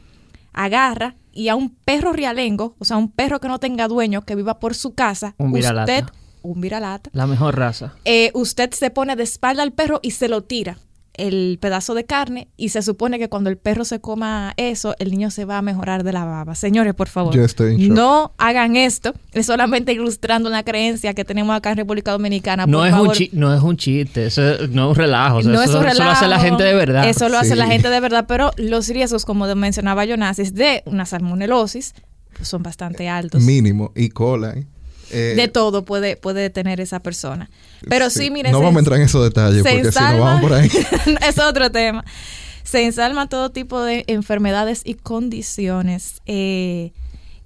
[0.54, 4.36] agarra y a un perro rialengo, o sea, un perro que no tenga dueño, que
[4.36, 5.93] viva por su casa, Un viralata.
[6.00, 7.93] usted, un viralata, La mejor raza.
[8.06, 10.78] eh, usted se pone de espalda al perro y se lo tira
[11.17, 15.12] el pedazo de carne y se supone que cuando el perro se coma eso, el
[15.12, 16.56] niño se va a mejorar de la baba.
[16.56, 17.91] Señores, por favor, Yo estoy en shock.
[17.97, 19.13] no hagan esto.
[19.34, 22.65] Es solamente ilustrando una creencia que tenemos acá en República Dominicana.
[22.65, 25.38] No Por es, un chi- no es un chiste, eso no es un relajo.
[25.38, 27.08] o sea, no es eso, lo hace la gente de verdad.
[27.10, 27.56] Eso lo hace Sí.
[27.56, 31.93] la gente de verdad, pero los riesgos, como mencionaba Jonasis, de una salmonelosis
[32.36, 33.41] pues son bastante altos.
[33.41, 33.91] Mínimo.
[33.95, 34.51] Y cola.
[34.51, 34.67] ¿eh?
[35.11, 37.49] Eh, de todo puede, puede tener esa persona.
[37.89, 38.51] Pero sí, miren.
[38.51, 40.69] No se- vamos a entrar en esos detalles porque si ensalma- no vamos por ahí.
[41.27, 42.03] es otro tema.
[42.63, 46.21] Se ensalma todo tipo de enfermedades y condiciones.
[46.25, 46.91] eh,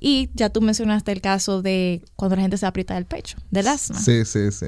[0.03, 3.67] y ya tú mencionaste el caso de cuando la gente se aprieta el pecho, del
[3.67, 3.99] asma.
[3.99, 4.65] Sí, sí, sí.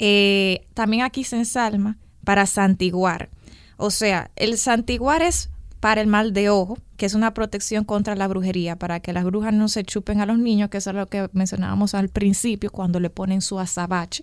[0.00, 3.28] Eh, también aquí se ensalma para santiguar.
[3.76, 8.14] O sea, el santiguar es para el mal de ojo, que es una protección contra
[8.14, 10.96] la brujería, para que las brujas no se chupen a los niños, que eso es
[10.96, 14.22] lo que mencionábamos al principio cuando le ponen su azabache.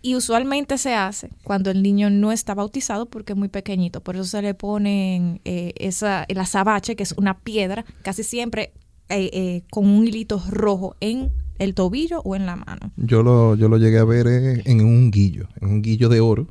[0.00, 4.00] Y usualmente se hace cuando el niño no está bautizado porque es muy pequeñito.
[4.00, 8.72] Por eso se le ponen eh, esa, el azabache, que es una piedra, casi siempre
[9.10, 12.90] eh, eh, con un hilito rojo en el tobillo o en la mano.
[12.96, 14.26] Yo lo, yo lo llegué a ver
[14.64, 16.48] en un guillo, en un guillo de oro.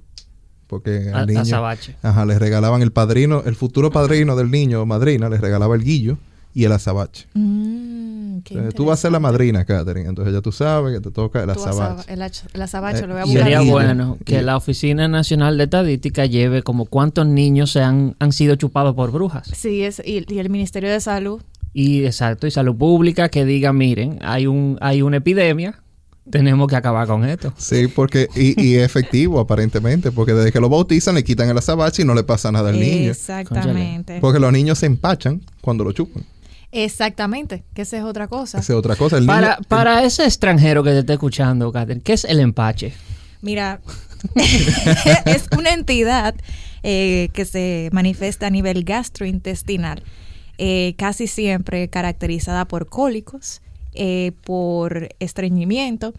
[0.74, 1.96] Porque A- al niño, azabache.
[2.02, 5.84] ajá, le regalaban el padrino, el futuro padrino del niño o madrina, le regalaba el
[5.84, 6.18] guillo
[6.54, 7.26] y el azabache.
[7.34, 10.08] Mm, qué Eh, tú vas a ser la madrina, Catherine.
[10.08, 12.02] Entonces ya tú sabes que te toca el azabache.
[12.02, 12.22] azaba- el,
[12.54, 13.44] el azabache Eh, lo voy a buscar.
[13.44, 18.16] Sería bueno que Y- la Oficina Nacional de Estadística lleve como cuántos niños se han,
[18.20, 19.50] han sido chupados por brujas.
[19.56, 21.42] Sí, es, y, y el Ministerio de Salud.
[21.76, 25.82] Y exacto, y salud pública que diga, miren, hay un, hay una epidemia,
[26.30, 27.54] tenemos que acabar con esto.
[27.58, 31.58] Sí, porque, y, y es efectivo aparentemente, porque desde que lo bautizan le quitan el
[31.58, 33.12] azabache y no le pasa nada al niño.
[33.12, 34.20] Exactamente.
[34.20, 36.26] Porque los niños se empachan cuando lo chupan.
[36.72, 38.58] Exactamente, que esa es otra cosa.
[38.60, 39.18] Esa es otra cosa.
[39.18, 42.94] El Para, niño, para ese extranjero que te esté escuchando, Catherine, ¿qué es el empache?
[43.42, 43.80] Mira,
[45.26, 46.34] es una entidad
[46.82, 50.02] eh, que se manifiesta a nivel gastrointestinal,
[50.58, 53.62] eh, casi siempre caracterizada por cólicos,
[53.93, 56.13] eh, por estreñimiento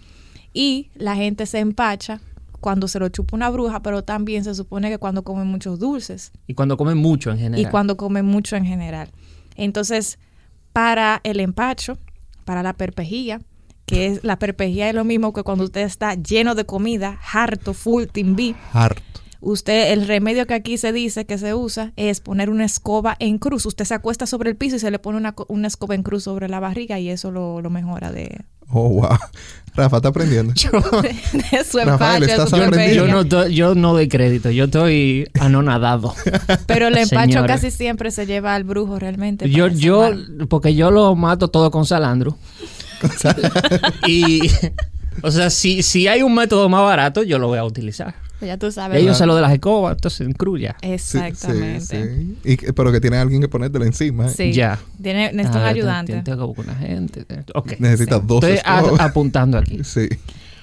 [0.52, 2.20] y la gente se empacha
[2.60, 6.32] cuando se lo chupa una bruja, pero también se supone que cuando come muchos dulces
[6.46, 7.60] Y cuando comen mucho en general.
[7.60, 9.10] y cuando come mucho en general.
[9.56, 10.18] Entonces,
[10.72, 11.98] para el empacho,
[12.44, 13.40] para la perpejía,
[13.86, 17.74] que es la perpejía es lo mismo que cuando usted está lleno de comida, harto,
[17.74, 19.20] full, timbi, harto.
[19.44, 23.38] Usted, el remedio que aquí se dice que se usa es poner una escoba en
[23.38, 23.66] cruz.
[23.66, 26.24] Usted se acuesta sobre el piso y se le pone una, una escoba en cruz
[26.24, 29.08] sobre la barriga y eso lo, lo mejora de, Oh, wow.
[29.76, 30.52] Rafa está aprendiendo.
[30.54, 33.06] de su Rafael, empacho, estás aprendiendo.
[33.06, 36.14] yo, no, doy- yo no doy crédito, yo estoy anonadado.
[36.66, 39.50] Pero el empacho casi siempre se lleva al brujo realmente.
[39.50, 40.10] Yo, yo,
[40.48, 42.38] porque yo lo mato todo con salandro.
[44.08, 44.40] y,
[45.22, 48.14] o sea, si, si hay un método más barato, yo lo voy a utilizar.
[48.40, 49.00] Ya tú sabes.
[49.00, 50.76] Ellos se lo de las escobas, entonces en cruz ya.
[50.82, 51.80] Sí, sí, Exactamente.
[51.80, 52.38] sí.
[52.44, 54.26] Y pero que tiene alguien que ponértela encima.
[54.26, 54.30] ¿eh?
[54.30, 54.52] Sí.
[54.52, 54.78] Ya.
[55.02, 56.22] Tiene, necesita un Ah, ayudante.
[56.22, 57.24] Tengo que buscar una gente.
[57.54, 57.74] Ok.
[57.78, 58.26] Necesitas Sí.
[58.26, 59.78] dos Estoy a- apuntando aquí.
[59.84, 60.08] Sí.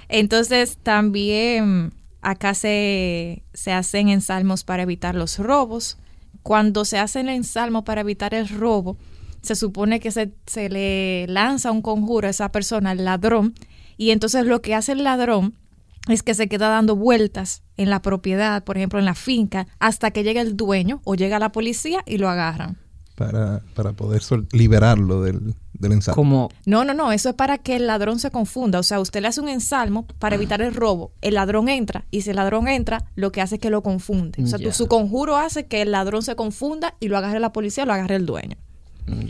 [0.10, 5.98] Entonces, también acá se, se hacen ensalmos para evitar los robos.
[6.44, 8.98] Cuando se hacen ensalmos para evitar el robo,
[9.42, 13.54] se supone que se, se le lanza un conjuro a esa persona, al ladrón,
[13.98, 15.54] y entonces lo que hace el ladrón
[16.08, 20.12] es que se queda dando vueltas en la propiedad, por ejemplo, en la finca, hasta
[20.12, 22.78] que llega el dueño o llega la policía y lo agarran.
[23.16, 26.16] Para, para poder liberarlo del, del ensalmo.
[26.16, 28.80] Como No, no, no, eso es para que el ladrón se confunda.
[28.80, 31.12] O sea, usted le hace un ensalmo para evitar el robo.
[31.22, 34.42] El ladrón entra y si el ladrón entra, lo que hace es que lo confunde.
[34.44, 37.54] O sea, tu- su conjuro hace que el ladrón se confunda y lo agarre la
[37.54, 38.58] policía o lo agarre el dueño.
[39.06, 39.22] mm.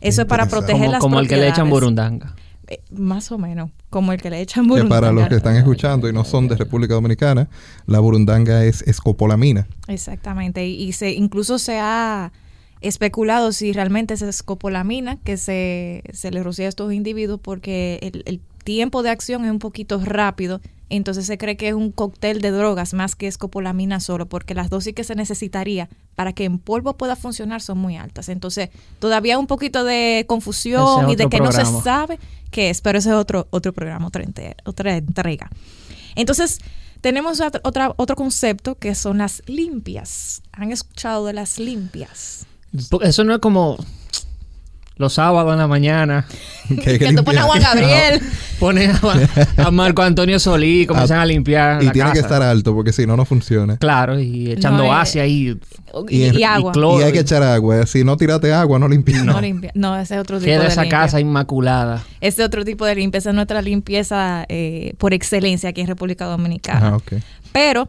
[0.00, 2.34] Eso es para proteger como, las como el que le echan burundanga.
[2.68, 5.00] Eh, más o menos, como el que le echan Que burundanga.
[5.00, 7.48] para los que están escuchando y no son de República Dominicana,
[7.86, 9.66] la burundanga es escopolamina.
[9.86, 12.30] Exactamente, y, y se incluso se ha
[12.80, 18.22] especulado si realmente es escopolamina que se, se le rocía a estos individuos porque el,
[18.26, 22.40] el tiempo de acción es un poquito rápido, entonces se cree que es un cóctel
[22.40, 26.58] de drogas más que escopolamina solo, porque las dosis que se necesitaría para que en
[26.58, 28.28] polvo pueda funcionar son muy altas.
[28.28, 32.18] Entonces, todavía un poquito de confusión Ese y de que no se sabe
[32.50, 35.50] qué es, pero ese es otro, otro programa, otra, entrega.
[36.14, 36.58] Entonces,
[37.00, 40.42] tenemos otra, otro concepto que son las limpias.
[40.52, 42.46] ¿Han escuchado de las limpias?
[43.02, 43.76] Eso no es como
[44.98, 46.26] los sábados en la mañana.
[46.68, 47.62] Que tú pones a Juan.
[47.62, 48.20] Gabriel.
[48.58, 51.80] Ponen a, a Marco Antonio Solí y comienzan a, limpiar.
[51.82, 53.76] Y la tiene que estar alto porque si no, no funciona.
[53.78, 55.56] Claro, y echando No, eh, Asia ahí.
[56.10, 56.72] Y, Y- y agua.
[56.72, 57.00] cloro.
[57.00, 57.86] Y hay que echar agua.
[57.86, 59.24] Si no tiraste agua, no limpias.
[59.24, 59.70] no, limpia.
[59.74, 60.98] No, ese es otro tipo Queda de esa limpia.
[60.98, 62.02] casa inmaculada.
[62.20, 66.88] Ese otro tipo de limpieza es nuestra limpieza eh, por excelencia aquí en República Dominicana.
[66.88, 67.12] Ajá, ok.
[67.52, 67.88] Pero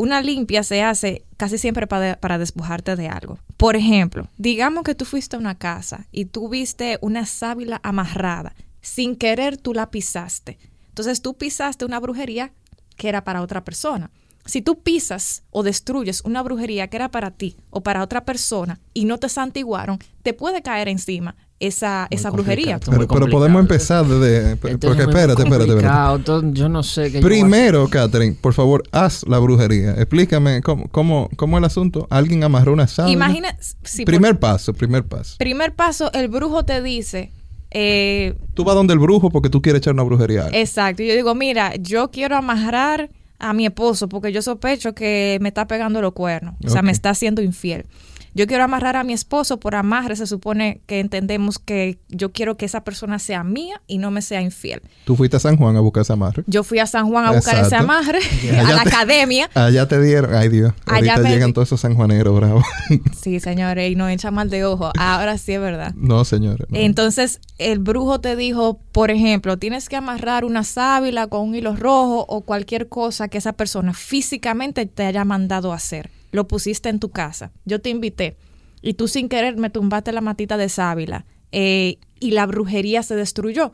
[0.00, 3.38] una limpia se hace casi siempre para, para despojarte de algo.
[3.58, 8.54] Por ejemplo, digamos que tú fuiste a una casa y tú viste una sábila amarrada.
[8.80, 10.58] Sin querer tú la pisaste.
[10.88, 12.50] Entonces tú pisaste una brujería
[12.96, 14.10] que era para otra persona.
[14.46, 18.80] Si tú pisas o destruyes una brujería que era para ti o para otra persona
[18.94, 22.80] y no te santiguaron, te puede caer encima esa, Muy esa brujería.
[22.80, 24.56] Pero, podemos empezar desde...
[24.56, 25.66] Porque espérate, espérate, espérate.
[25.66, 27.20] complicado, entonces yo no sé qué.
[27.20, 29.90] Primero, Catherine, por favor, haz la brujería.
[29.92, 32.06] Explícame cómo, cómo, cómo es el asunto.
[32.10, 33.12] Alguien amarró una sábana.
[33.12, 35.36] Imagina, sí, por- primer paso, primer paso.
[35.38, 37.30] primer paso, el brujo te dice,
[37.70, 40.40] eh, Tú vas donde el brujo porque tú quieres echar una brujería.
[40.40, 40.62] a alguien.
[40.62, 45.38] exacto, y yo digo, mira, yo quiero amarrar a mi esposo porque yo sospecho que
[45.40, 47.86] me está pegando los cuernos, o sea, me está haciendo infiel.
[48.34, 52.56] Yo quiero amarrar a mi esposo, por amarre se supone que entendemos que yo quiero
[52.56, 54.82] que esa persona sea mía y no me sea infiel.
[55.04, 56.44] Tú fuiste a San Juan a buscar ese amarre.
[56.46, 58.20] Yo fui a San Juan a buscar ese amarre,
[58.58, 59.50] a la te- academia.
[59.54, 60.34] Allá te dieron.
[60.34, 60.72] Ay, Dios.
[60.86, 62.62] Allá Ahorita me llegan todos esos sanjuaneros, bravo.
[63.20, 64.90] Sí, señores, y nos echa mal de ojo.
[64.98, 65.92] Ahora sí es verdad.
[65.96, 66.66] no, señores.
[66.70, 66.78] no.
[66.78, 71.74] Entonces, el brujo te dijo, por ejemplo, tienes que amarrar una sábila con un hilo
[71.76, 76.10] rojo o cualquier cosa que esa persona físicamente te haya mandado a hacer.
[76.32, 77.50] Lo pusiste en tu casa.
[77.64, 78.36] Yo te invité
[78.82, 83.16] y tú sin querer me tumbaste la matita de sábila eh, y la brujería se
[83.16, 83.72] destruyó.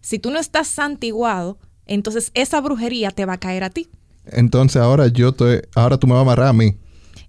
[0.00, 3.88] Si tú no estás santiguado, entonces esa brujería te va a caer a ti.
[4.26, 5.68] Entonces ahora yo te...
[5.74, 6.76] Ahora tú me vas a amarrar a mí.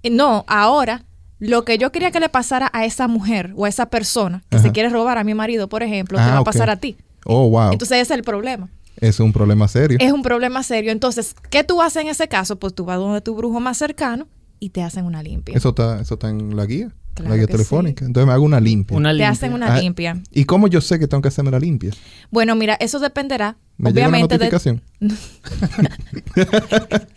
[0.04, 1.06] Eh, No, ahora
[1.40, 4.58] lo que yo quería que le pasara a esa mujer o a esa persona que
[4.60, 6.98] se quiere robar a mi marido, por ejemplo, te Ah, va a pasar a ti.
[7.26, 7.72] Oh, wow.
[7.74, 8.70] Entonces ese es el problema.
[9.00, 9.98] es un problema serio.
[10.02, 10.92] Es un problema serio.
[10.92, 12.56] Entonces, ¿qué tú haces en ese caso?
[12.58, 14.28] Pues tú vas donde tu brujo más cercano
[14.60, 15.56] y te hacen una limpia.
[15.56, 16.90] Eso está, eso está en la guía.
[17.14, 18.06] Claro la guía telefónica.
[18.06, 18.96] Entonces me hago una limpia.
[18.96, 20.22] Una te hacen una Ah, limpia.
[20.32, 21.92] ¿Y cómo yo sé que tengo que hacerme la limpia?
[22.30, 24.82] Bueno, mira, eso dependerá, ¿Me llega una obviamente, de, notificación?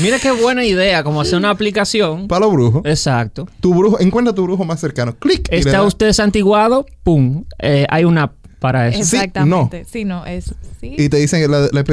[0.00, 2.28] Mira qué buena idea, como hacer una aplicación.
[2.28, 2.82] Para los brujos.
[2.84, 3.48] Exacto.
[3.60, 5.16] Tu brujo, encuentra tu brujo más cercano.
[5.16, 5.48] Clic.
[5.50, 6.86] ¿Está usted santiguado?
[7.02, 7.44] ¡Pum!
[7.60, 9.04] Eh, hay una app para eso.
[9.04, 9.84] Sí, Exactamente.
[9.84, 10.54] Sí, no, es...
[10.80, 10.94] Sí.
[10.98, 11.84] Y te dicen la, la,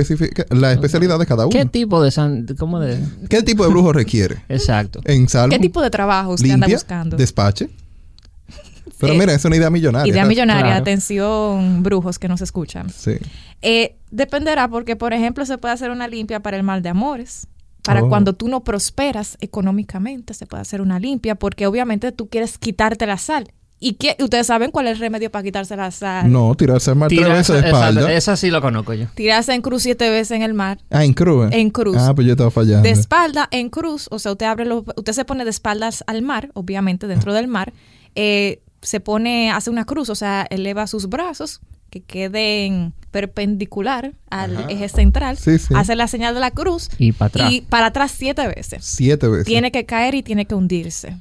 [0.49, 1.51] la especialidad de cada uno.
[1.51, 2.45] ¿Qué tipo de san...
[2.57, 2.99] ¿Cómo de...?
[3.29, 4.37] ¿Qué tipo de brujo requiere?
[4.49, 5.01] Exacto.
[5.05, 5.51] En salvo.
[5.51, 7.17] ¿Qué tipo de trabajo usted anda buscando?
[7.17, 7.69] Despache.
[8.99, 9.19] Pero Sí.
[9.19, 10.11] mira, es una idea millonaria.
[10.11, 10.81] Idea millonaria, Claro.
[10.81, 12.89] atención, brujos que nos escuchan.
[12.89, 13.17] Sí.
[13.61, 17.47] Eh, dependerá porque, por ejemplo, se puede hacer una limpia para el mal de amores.
[17.83, 18.09] Para Oh.
[18.09, 23.05] cuando tú no prosperas económicamente, se puede hacer una limpia porque obviamente tú quieres quitarte
[23.05, 23.51] la sal.
[23.79, 24.15] ¿Y qué?
[24.19, 26.31] ustedes saben cuál es el remedio para quitarse la sal?
[26.31, 28.11] No, tirarse al mar tres Tira- veces de espalda.
[28.13, 29.07] Esa sí lo conozco yo.
[29.15, 30.79] Tirarse en cruz siete veces en el mar.
[30.89, 31.51] Ah, en cruz.
[31.51, 31.59] ¿eh?
[31.59, 31.97] En cruz.
[31.99, 32.83] Ah, pues yo estaba fallando.
[32.83, 36.21] De espalda en cruz, o sea, usted abre los, usted se pone de espaldas al
[36.21, 37.73] mar, obviamente dentro del mar,
[38.15, 41.59] eh, se pone, hace una cruz, o sea, eleva sus brazos
[41.89, 44.67] que queden perpendicular al Ajá.
[44.69, 45.73] eje central, Sí, sí.
[45.75, 47.51] hace la señal de la cruz Y para atrás.
[47.51, 48.85] y para atrás siete veces.
[48.85, 49.45] Siete veces.
[49.45, 51.17] Tiene que caer y tiene que hundirse.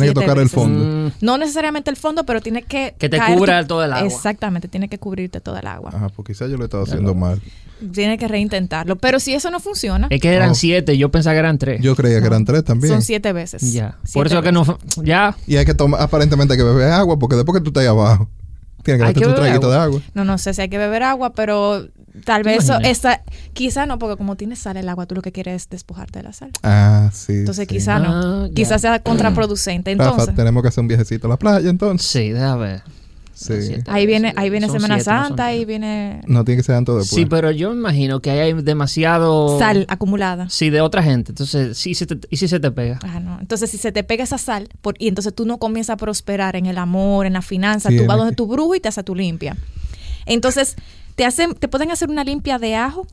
[0.00, 1.08] Tiene que tocar el fondo.
[1.08, 4.06] Mm, No necesariamente el fondo, pero tiene que Que te cubra tu- todo el agua.
[4.06, 5.90] Exactamente, tiene que cubrirte todo el agua.
[5.94, 7.40] Ajá, pues quizás yo lo estaba haciendo mal.
[7.92, 8.96] Tiene que reintentarlo.
[8.96, 10.54] Pero si eso no funciona, es que eran Oh.
[10.54, 11.80] siete, yo pensaba que eran tres.
[11.82, 12.92] Yo creía que eran tres también.
[12.92, 13.60] son siete veces.
[13.72, 13.98] Ya.
[14.04, 14.66] Siete Por eso que veces.
[14.96, 15.04] no...
[15.04, 15.36] Ya.
[15.46, 17.88] Y hay que tomar, aparentemente hay que beber agua, porque después que tú estás ahí
[17.88, 18.28] abajo,
[18.82, 19.76] tienes que darte que tu traguito agua.
[19.76, 20.00] de agua.
[20.14, 21.86] No, no sé si hay que beber agua, pero
[22.24, 23.22] tal vez eso, esa,
[23.52, 26.22] quizá no, porque como tienes sal el agua, tú lo que quieres es despojarte de
[26.24, 26.50] la sal.
[26.62, 27.32] Ah, sí.
[27.32, 27.74] Entonces sí.
[27.74, 28.54] quizá Ah, no, ya.
[28.54, 29.94] quizá sea contraproducente.
[29.94, 32.06] Rafa, Entonces, tenemos que hacer un viajecito a la playa entonces.
[32.08, 32.82] Sí, déjame ver.
[33.36, 33.52] Sí.
[33.62, 36.62] Siete ahí viene, ahí viene Semana siete, no son Santa, ahí viene No tiene que
[36.62, 37.16] ser antes o después.
[37.20, 39.58] Sí, pero yo me imagino que ahí hay demasiado...
[39.58, 40.48] sal acumulada.
[40.50, 41.32] Sí, de otra gente.
[41.32, 43.00] Entonces, sí, se te- ¿y si se te pega?
[43.02, 43.40] Ah, no.
[43.40, 46.54] Entonces, si se te pega esa sal, por- y entonces tú no comienzas a prosperar
[46.54, 48.78] en el amor, en la finanza, Sí, tú en vas donde que- tu brujo y
[48.80, 49.56] te hace tu limpia.
[50.26, 50.76] Entonces,
[51.16, 53.06] te hacen, te pueden hacer una limpia de ajo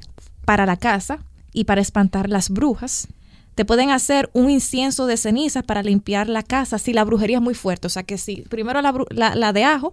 [0.46, 1.20] para la casa
[1.54, 3.08] y para espantar las brujas.
[3.56, 7.44] Te pueden hacer un incienso de cenizas para limpiar la casa si la brujería es
[7.44, 7.88] muy fuerte.
[7.88, 9.92] O sea que si primero la, la, la de ajo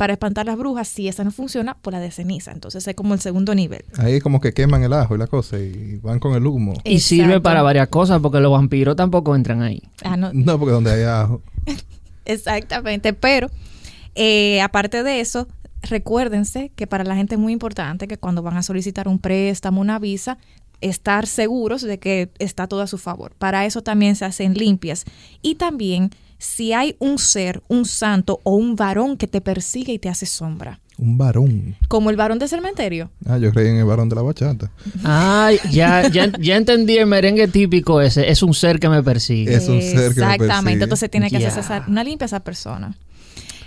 [0.00, 0.88] para espantar las brujas.
[0.88, 2.52] Si esa no funciona, pues la de ceniza.
[2.52, 3.84] Entonces es como el segundo nivel.
[3.98, 6.72] Ahí como que queman el ajo y la cosa y van con el humo.
[6.84, 9.82] Y sirve para varias cosas porque los vampiros tampoco entran ahí.
[10.02, 11.42] Ah, no, No, porque donde hay ajo.
[12.24, 13.50] Exactamente, pero
[14.14, 15.46] eh, aparte de eso,
[15.82, 19.80] recuérdense que para la gente es muy importante que cuando van a solicitar un préstamo,
[19.80, 20.38] una visa,
[20.80, 23.32] estar seguros de que está todo a su favor.
[23.38, 25.04] Para eso también se hacen limpias.
[25.42, 29.98] Y también si hay un ser, un santo o un varón que te persigue y
[29.98, 31.76] te hace sombra, Un varón.
[31.88, 33.10] como el varón del cementerio.
[33.26, 34.70] Ah, yo creí en el varón de la bachata.
[35.04, 38.30] Ay, ya, ya, ya entendí el merengue típico ese.
[38.30, 39.54] Es un ser que me persigue.
[39.54, 40.82] Es un ser que me Exactamente, persigue.
[40.84, 41.48] entonces tiene que Ya.
[41.48, 42.96] hacerse una limpia a esa persona.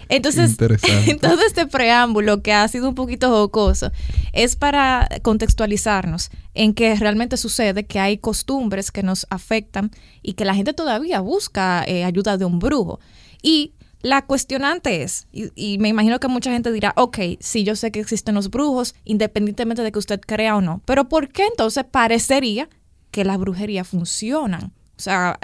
[0.10, 0.58] Entonces,
[1.22, 3.92] todo este preámbulo que ha sido un poquito jocoso,
[4.32, 10.46] es para contextualizarnos en que realmente sucede que hay costumbres que nos afectan y que
[10.46, 13.00] la gente todavía busca eh, ayuda de un brujo.
[13.42, 17.76] Y la cuestionante es, y, y me imagino que mucha gente dirá, ok, sí, yo
[17.76, 21.46] sé que existen los brujos, independientemente de que usted crea o no, pero ¿por qué
[21.46, 22.70] entonces parecería
[23.12, 24.74] que las brujerías funcionan?
[24.98, 25.40] O sea,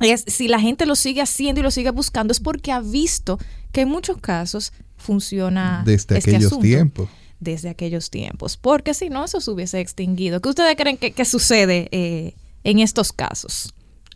[0.00, 3.38] es, si la gente lo sigue haciendo y lo sigue buscando es porque ha visto
[3.72, 6.62] que en muchos casos funciona Desde este aquellos asunto.
[6.62, 7.08] tiempos.
[7.40, 8.56] Desde aquellos tiempos.
[8.56, 10.40] Porque si no, eso se hubiese extinguido.
[10.40, 12.34] ¿Qué ustedes creen que, que sucede eh,
[12.64, 13.72] en estos casos?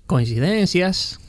[0.06, 1.20] Coincidencias.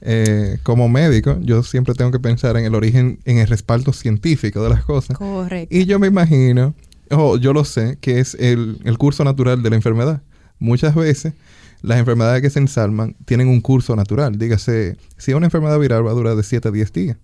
[0.00, 4.62] Eh, como médico, yo siempre tengo que pensar en el origen, en el respaldo científico
[4.62, 5.16] de las cosas.
[5.16, 5.74] Correcto.
[5.74, 6.74] Y yo me imagino,
[7.10, 10.22] o yo lo sé, que es el, el curso natural de la enfermedad.
[10.60, 11.34] Muchas veces
[11.82, 14.38] las enfermedades que se ensalman tienen un curso natural.
[14.38, 17.16] Dígase, si una enfermedad viral va a durar de 7 a 10 días,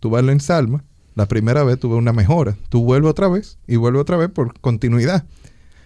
[0.00, 3.58] tú vas a la ensalma, la primera vez tuve una mejora, tú vuelves otra vez
[3.66, 5.24] y vuelves otra vez por continuidad.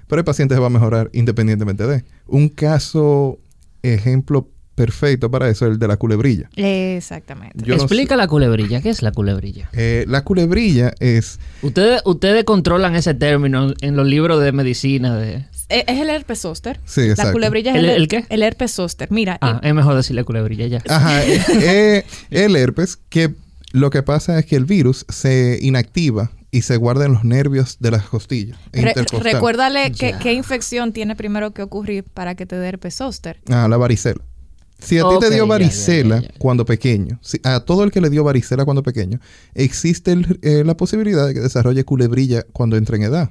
[0.09, 2.05] Pero el paciente se va a mejorar independientemente de.
[2.27, 3.39] Un caso,
[3.83, 6.49] ejemplo perfecto para eso es el de la culebrilla.
[6.57, 7.65] Exactamente.
[7.65, 8.81] Yo no Explica la culebrilla.
[8.81, 9.69] ¿Qué es la culebrilla?
[9.75, 15.17] Eh, la culebrilla es Ustedes, ustedes controlan ese término en los libros de medicina.
[15.17, 15.45] De...
[15.71, 16.81] Eh, Es el herpes zóster.
[16.85, 17.33] Sí, La exacto.
[17.33, 18.25] culebrilla es ¿El- el, el qué?
[18.29, 19.11] El herpes zóster.
[19.11, 20.83] Mira, Ah, es mejor decirle culebrilla ya.
[20.89, 23.35] Ajá, eh, eh, el herpes, que
[23.73, 27.77] lo que pasa es que el virus se inactiva y se guarda en los nervios
[27.79, 28.59] de las costillas.
[28.73, 30.19] Re- recuérdale que- Ya.
[30.19, 33.41] qué infección tiene primero que ocurrir para que te dé herpes zóster.
[33.49, 34.21] Ah, la varicela.
[34.81, 36.35] Si a ti te dio ya, varicela ya, ya, ya.
[36.39, 39.21] cuando pequeño, si- a todo el que le dio varicela cuando pequeño,
[39.55, 43.31] existe el- eh, la posibilidad de que desarrolle culebrilla cuando entre en edad,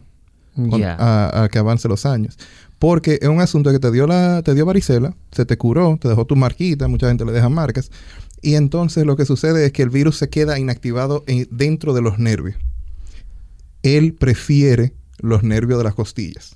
[1.00, 2.38] a, a que avance los años.
[2.80, 6.08] Porque es un asunto que te dio la, te dio varicela, se te curó, te
[6.08, 7.92] dejó tu marquita, mucha gente le deja marcas,
[8.42, 12.02] y entonces lo que sucede es que el virus se queda inactivado en- dentro de
[12.02, 12.56] los nervios.
[13.84, 16.56] Él prefiere los nervios de las costillas.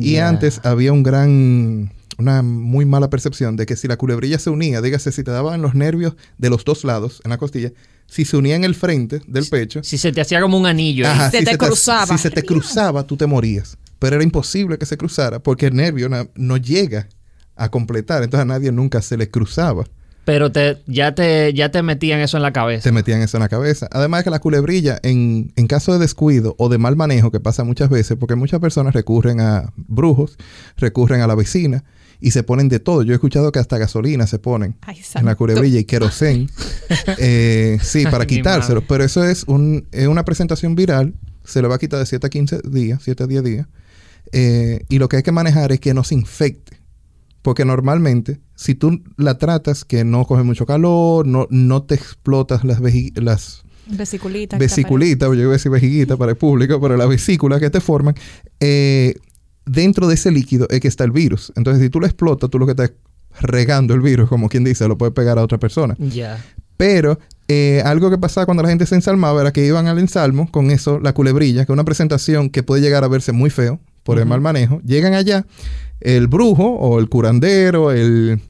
[0.00, 4.50] Y antes había un gran, una muy mala percepción de que si la culebrilla se
[4.50, 7.72] unía, dígase, si te daban los nervios de los dos lados en la costilla,
[8.08, 11.06] si se unía en el frente del pecho, Si se te hacía como un anillo.
[11.06, 11.12] ahí.
[11.12, 12.06] ajá, Se si te cruzaba.
[12.06, 13.76] si se te cruzaba, tú te morías.
[13.98, 17.08] Pero era imposible que se cruzara porque el nervio no llega
[17.56, 18.22] a completar.
[18.22, 19.84] Entonces a nadie nunca se le cruzaba.
[20.24, 22.82] Pero te, ya, te, ya te metían eso en la cabeza.
[22.82, 23.88] Se metían eso en la cabeza.
[23.90, 27.64] Además que la culebrilla, en, en caso de descuido o de mal manejo, que pasa
[27.64, 30.36] muchas veces, porque muchas personas recurren a brujos,
[30.76, 31.82] recurren a la vecina
[32.20, 33.02] y se ponen de todo.
[33.02, 35.36] Yo he escuchado que hasta gasolina se ponen Ay, en la santo.
[35.36, 36.48] culebrilla y querosén.
[37.18, 38.76] Eh, sí, para Ay, mi quitárselo.
[38.76, 38.86] madre.
[38.88, 41.14] Pero eso es, un, es una presentación viral.
[41.44, 43.66] Se le va a quitar de 7 a 15 días, 7 a 10 días.
[44.32, 46.78] Eh, y lo que hay que manejar es que no se infecte.
[47.42, 52.64] Porque normalmente, si tú la tratas que no coge mucho calor, no, no te explotas
[52.64, 54.56] las, veji- las Vesiculita.
[54.56, 57.70] que te vesiculitas, yo iba a decir vejiguita para el público, pero las vesículas que
[57.70, 58.14] te forman,
[58.60, 59.14] eh,
[59.68, 61.52] dentro de ese líquido es que está el virus.
[61.56, 62.92] Entonces, si tú lo explotas, tú lo que estás
[63.40, 65.96] regando el virus, como quien dice, lo puedes pegar a otra persona.
[65.98, 66.44] Ya.
[66.76, 70.50] Pero eh, algo que pasaba cuando la gente se ensalmaba era que iban al ensalmo
[70.50, 73.80] con eso, la culebrilla, que es una presentación que puede llegar a verse muy feo
[74.02, 74.80] por el mal manejo.
[74.84, 75.44] Llegan allá,
[76.00, 78.40] el brujo o el curandero, el...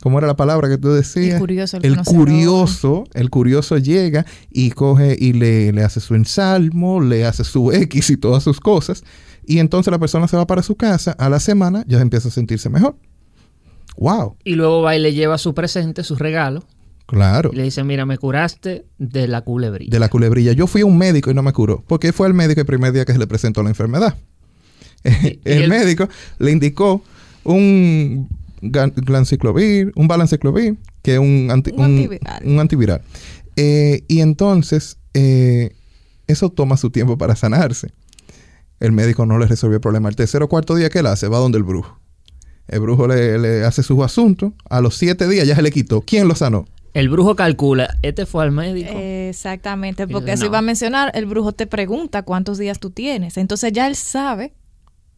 [0.00, 1.34] ¿Cómo era la palabra que tú decías?
[1.34, 6.14] El curioso, el El curioso, el curioso llega y coge y le, le hace su
[6.14, 9.02] ensalmo, le hace su X y todas sus cosas.
[9.50, 12.30] Y entonces la persona se va para su casa, a la semana ya empieza a
[12.30, 12.96] sentirse mejor.
[13.96, 14.36] ¡Wow!
[14.44, 16.62] Y luego va y le lleva su presente, su regalo.
[17.06, 17.48] Claro.
[17.52, 19.90] Y le dice, mira, me curaste de la culebrilla.
[19.90, 20.52] de la culebrilla.
[20.52, 21.82] Yo fui a un médico y no me curó.
[21.88, 24.14] Porque fue el médico el primer día que se le presentó la enfermedad.
[25.04, 27.02] y el, el- médico le indicó
[27.44, 28.28] un
[28.60, 32.42] glanciclovir, un balanciclovir, que es un, anti- Un antiviral.
[32.46, 33.00] un antiviral.
[33.56, 35.70] Eh, y entonces, eh,
[36.26, 37.90] eso toma su tiempo para sanarse.
[38.80, 40.08] El médico no le resolvió el problema.
[40.08, 41.98] El tercer o cuarto día que él hace, va donde el brujo.
[42.68, 44.52] El brujo le, le hace sus asuntos.
[44.68, 46.02] A los siete días ya se le quitó.
[46.02, 46.66] ¿Quién lo sanó?
[46.94, 48.92] El brujo calcula, este fue al médico.
[48.92, 50.48] Exactamente, porque eso no.
[50.48, 53.36] iba a mencionar, el brujo te pregunta cuántos días tú tienes.
[53.36, 54.54] Entonces ya él sabe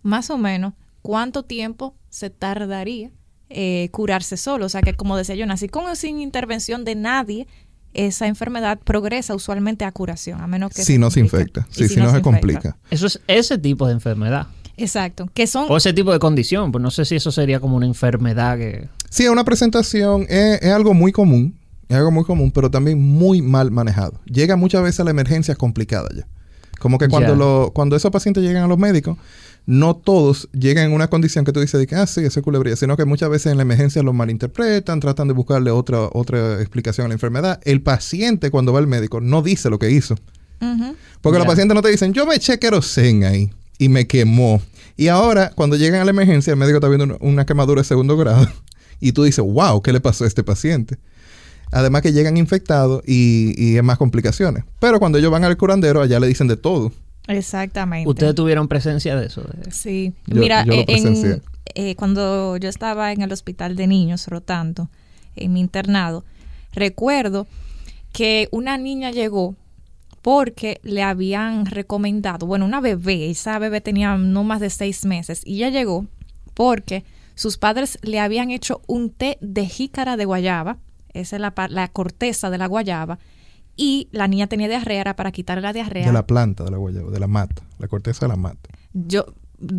[0.02, 3.12] más o menos cuánto tiempo se tardaría
[3.48, 4.66] eh, curarse solo.
[4.66, 7.46] O sea que como decía yo, así con o sin intervención de nadie,
[7.94, 11.66] esa enfermedad progresa usualmente a curación, a menos que Si no se infecta.
[11.70, 12.76] Sí, si no se complica.
[12.90, 14.46] Eso es ese tipo de enfermedad.
[14.76, 16.72] Exacto, que son O ese tipo de condición.
[16.72, 18.88] Pues no sé si eso sería como una enfermedad que...
[19.10, 23.42] Sí, una presentación es, es algo muy común, es algo muy común, pero también muy
[23.42, 24.20] mal manejado.
[24.24, 26.26] Llega muchas veces a la emergencia complicada ya.
[26.80, 29.18] Como que cuando, lo, cuando esos pacientes llegan a los médicos,
[29.66, 32.44] no todos llegan en una condición que tú dices de que, ah, sí, eso es
[32.44, 36.60] culebrilla, sino que muchas veces en la emergencia lo malinterpretan, tratan de buscarle otra, otra
[36.60, 37.60] explicación a la enfermedad.
[37.64, 40.16] El paciente cuando va al médico no dice lo que hizo.
[41.22, 44.60] Porque los pacientes no te dicen, yo me eché querosén ahí y me quemó.
[44.96, 47.84] Y ahora, cuando llegan a la emergencia, el médico está viendo una, una quemadura de
[47.88, 48.46] segundo grado
[49.00, 50.98] y tú dices, wow, ¿qué le pasó a este paciente?
[51.72, 54.64] Además que llegan infectados y, y es más complicaciones.
[54.80, 56.92] Pero cuando ellos van al curandero, allá le dicen de todo.
[57.28, 58.08] Exactamente.
[58.08, 59.42] Ustedes tuvieron presencia de eso.
[59.70, 61.42] Sí, Yo- mira, yo eh, en-
[61.74, 64.88] eh, cuando yo estaba en el hospital de niños rotando
[65.36, 66.24] en mi internado,
[66.72, 67.46] recuerdo
[68.12, 69.54] que una niña llegó
[70.22, 75.42] porque le habían recomendado, bueno, una bebé, esa bebé tenía no más de seis meses,
[75.46, 76.06] y ella llegó
[76.54, 77.04] porque
[77.34, 80.76] sus padres le habían hecho un té de jícara de guayaba,
[81.14, 83.18] esa es la, la corteza de la guayaba,
[83.82, 86.06] y la niña tenía diarrea, era para quitarle la diarrea.
[86.06, 88.68] De la planta de la guayaba, de la mata, la corteza de la mata.
[88.92, 89.24] Yo,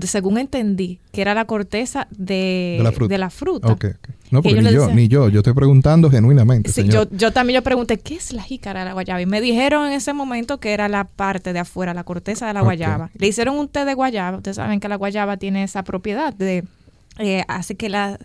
[0.06, 3.14] según entendí, que era la corteza de, De la fruta.
[3.14, 3.68] de la fruta.
[3.68, 3.94] No, Que
[4.32, 5.30] porque ni yo, decía- ni yo.
[5.30, 7.10] Yo estoy preguntando genuinamente, Sí, señor.
[7.12, 9.22] yo, yo también yo pregunté, ¿qué es la jícara de la guayaba?
[9.22, 12.54] Y me dijeron en ese momento que era la parte de afuera, la corteza de
[12.54, 13.10] la guayaba.
[13.14, 14.38] Le hicieron un té de guayaba.
[14.38, 16.64] Ustedes saben que la guayaba tiene esa propiedad de...
[17.20, 18.18] eh, hace que la,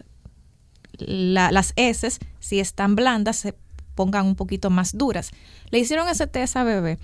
[0.98, 3.54] la- las heces, si están blandas, se
[3.96, 5.32] pongan un poquito más duras.
[5.70, 6.98] Le hicieron ese té a bebé.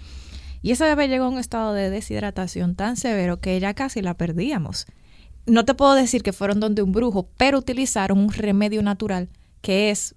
[0.62, 4.14] Y esa bebé llegó a un estado de deshidratación tan severo que ya casi la
[4.14, 4.86] perdíamos.
[5.46, 9.28] No te puedo decir que fueron donde un brujo, pero utilizaron un remedio natural
[9.60, 10.14] que es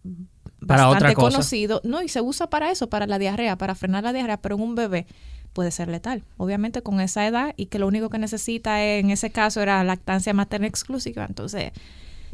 [0.68, 1.32] Para bastante otra cosa.
[1.32, 1.82] conocido.
[1.84, 4.62] No, y se usa para eso, para la diarrea, para frenar la diarrea, pero en
[4.62, 5.08] un bebé
[5.54, 6.24] puede ser letal.
[6.38, 10.34] Obviamente con esa edad y que lo único que necesita en ese caso era lactancia
[10.34, 11.26] materna exclusiva.
[11.28, 11.72] Entonces,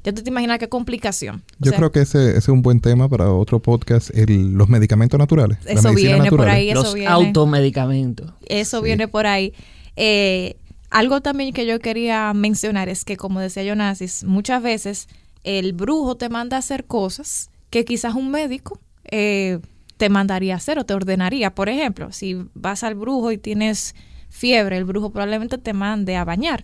[0.03, 1.37] ya tú te imaginas qué complicación.
[1.59, 4.53] O Yo sea, creo que ese, ese es un buen tema para otro podcast, el-
[4.53, 5.57] los medicamentos naturales.
[5.65, 6.69] la Eso medicina viene por ahí.
[6.69, 7.09] eso Los viene.
[7.09, 8.31] automedicamentos.
[8.47, 8.85] Eso Sí.
[8.85, 9.53] viene por ahí.
[9.95, 10.55] Eh,
[10.89, 15.07] algo también que yo quería mencionar es que, como decía Jonasis, muchas veces
[15.43, 18.79] el brujo te manda a hacer cosas que quizás un médico
[19.11, 19.59] eh,
[19.97, 21.53] te mandaría a hacer o te ordenaría.
[21.55, 23.95] Por ejemplo, si vas al brujo y tienes
[24.29, 26.63] fiebre, el brujo probablemente te mande a bañar,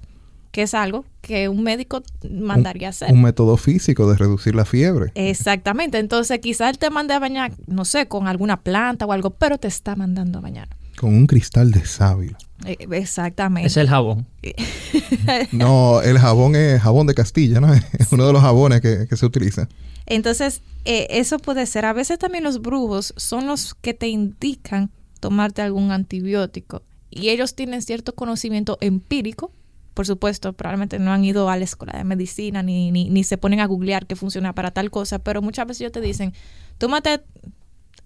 [0.58, 2.02] que es algo que un médico
[2.32, 3.12] mandaría a hacer.
[3.12, 5.12] Un método físico de reducir la fiebre.
[5.14, 6.00] Exactamente.
[6.00, 9.60] Entonces, quizás él te mande a bañar, no sé, con alguna planta o algo, pero
[9.60, 10.68] te está mandando a bañar.
[11.00, 12.40] Con un cristal de sábila.
[12.66, 13.68] Eh, exactamente.
[13.68, 14.26] Es el jabón.
[15.52, 17.72] No, el jabón es jabón de Castilla, ¿no?
[18.00, 19.70] Es uno de los jabones que, que se utiliza.
[20.08, 21.86] Entonces, eh, eso puede ser.
[21.86, 24.90] A veces también los brujos son los que te indican
[25.20, 26.82] tomarte algún antibiótico
[27.12, 29.52] y ellos tienen cierto conocimiento empírico.
[29.98, 33.40] Por supuesto, probablemente no han ido a la escuela de medicina ni, ni, ni se
[33.40, 36.34] ponen a googlear qué funciona para tal cosa, pero muchas veces ellos te dicen,
[36.78, 37.24] tómate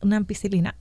[0.02, 0.78] una ampicilina,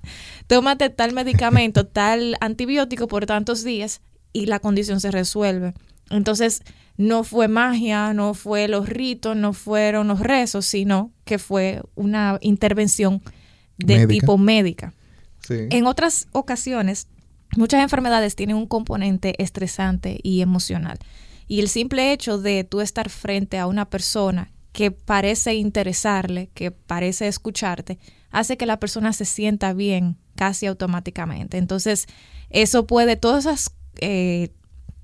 [0.46, 4.02] tómate tal medicamento, tal antibiótico por tantos días
[4.32, 5.74] y la condición se resuelve.
[6.10, 6.62] Entonces,
[6.96, 12.38] no fue magia, no fue los ritos, no fueron los rezos, sino que fue una
[12.40, 13.20] intervención
[13.78, 14.12] de Médica.
[14.12, 14.94] tipo médica.
[15.40, 15.66] Sí.
[15.70, 17.08] En otras ocasiones,
[17.56, 20.98] muchas enfermedades tienen un componente estresante y emocional.
[21.46, 26.70] Y el simple hecho de tú estar frente a una persona que parece interesarle, que
[26.70, 27.98] parece escucharte,
[28.30, 31.58] hace que la persona se sienta bien casi automáticamente.
[31.58, 32.06] Entonces,
[32.50, 34.50] eso puede, todas esas, eh,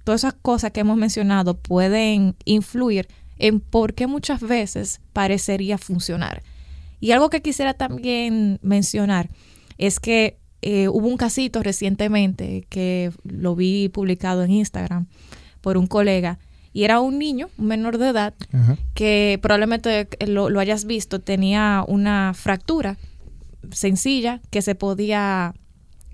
[0.04, 6.42] todas esas cosas que hemos mencionado pueden influir en por qué muchas veces parecería funcionar.
[7.00, 9.28] Y algo que quisiera también mencionar
[9.78, 10.38] es que
[10.68, 15.06] eh, hubo un casito recientemente que lo vi publicado en Instagram
[15.60, 16.38] por un colega
[16.72, 18.76] y era un niño, un menor de edad, Ajá.
[18.94, 22.96] que probablemente lo, lo hayas visto, tenía una fractura
[23.70, 25.54] sencilla que se podía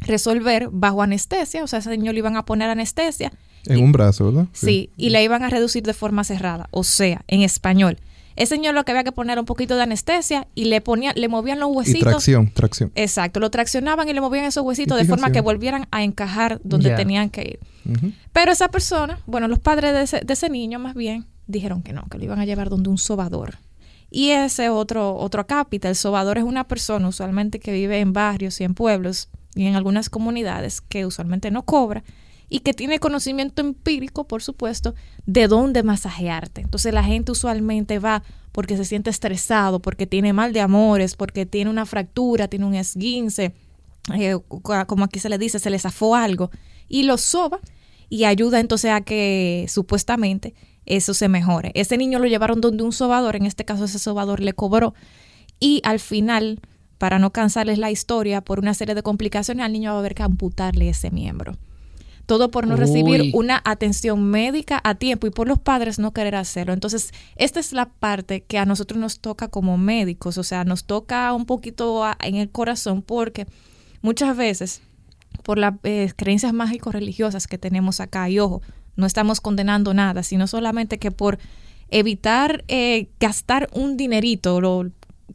[0.00, 3.32] resolver bajo anestesia, o sea, ese niño le iban a poner anestesia.
[3.66, 4.48] En y- un brazo, ¿verdad?
[4.53, 7.98] Sí, y le iban a reducir de forma cerrada, o sea, en español.
[8.36, 11.14] Ese señor lo que había que poner era un poquito de anestesia y le ponían,
[11.16, 12.10] le movían los Y huesitos.
[12.10, 12.92] tracción, tracción.
[12.94, 16.90] Exacto, lo traccionaban y le movían esos huesitos de forma que volvieran a encajar donde
[16.90, 17.60] tenían que ir.
[18.32, 21.92] Pero esa persona, bueno, los padres de ese, de ese niño más bien, dijeron que
[21.92, 23.58] no, que lo iban a llevar donde un sobador.
[24.10, 28.60] Y ese otro, otro cápita, el sobador es una persona usualmente que vive en barrios
[28.60, 32.04] y en pueblos y en algunas comunidades que usualmente no cobra
[32.53, 34.94] y que tiene conocimiento empírico, por supuesto,
[35.24, 36.61] de dónde masajearte.
[36.61, 38.22] Entonces la gente usualmente va
[38.53, 42.74] porque se siente estresado, porque tiene mal de amores, porque tiene una fractura, tiene un
[42.74, 43.55] esguince,
[44.14, 44.36] eh,
[44.86, 46.50] como aquí se le dice, se le zafó algo,
[46.88, 47.59] y lo soba
[48.11, 50.53] y ayuda entonces a que supuestamente
[50.84, 51.72] eso se mejore.
[51.74, 54.92] Ese niño lo llevaron donde un sobador, en este caso ese sobador le cobró,
[55.59, 56.61] y al final,
[56.98, 60.14] para no cansarles la historia, por una serie de complicaciones, al niño va a haber
[60.14, 61.57] que amputarle ese miembro.
[62.26, 66.36] Todo por no recibir una atención médica a tiempo y por los padres no querer
[66.36, 66.72] hacerlo.
[66.72, 70.84] Entonces, esta es la parte que a nosotros nos toca como médicos, o sea, nos
[70.84, 73.46] toca un poquito en el corazón porque
[74.02, 74.82] muchas veces
[75.42, 78.62] por las eh, creencias mágico-religiosas que tenemos acá, y ojo,
[78.96, 81.38] no estamos condenando nada, sino solamente que por
[81.88, 84.90] evitar eh, gastar un dinerito, lo,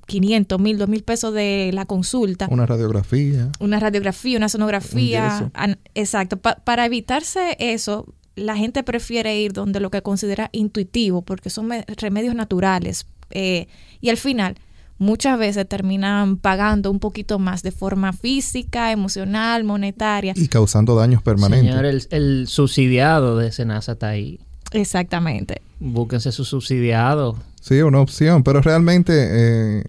[0.05, 2.47] 500, mil, 2 mil pesos de la consulta.
[2.49, 3.51] Una radiografía.
[3.59, 5.51] Una radiografía, una sonografía.
[5.95, 6.37] exacto.
[6.37, 8.05] para evitarse eso,
[8.37, 13.07] la gente prefiere ir donde lo que considera intuitivo, porque son remedios naturales.
[13.31, 13.67] Eh,
[13.99, 14.55] y al final,
[14.99, 20.33] muchas veces terminan pagando un poquito más de forma física, emocional, monetaria.
[20.35, 21.67] Y causando daños permanentes.
[21.67, 24.39] Señor, el, subsidiado de Senasa está ahí.
[24.71, 25.61] Exactamente.
[25.79, 27.37] Búsquense su subsidiado.
[27.67, 29.83] Sí, una opción, pero realmente, eh,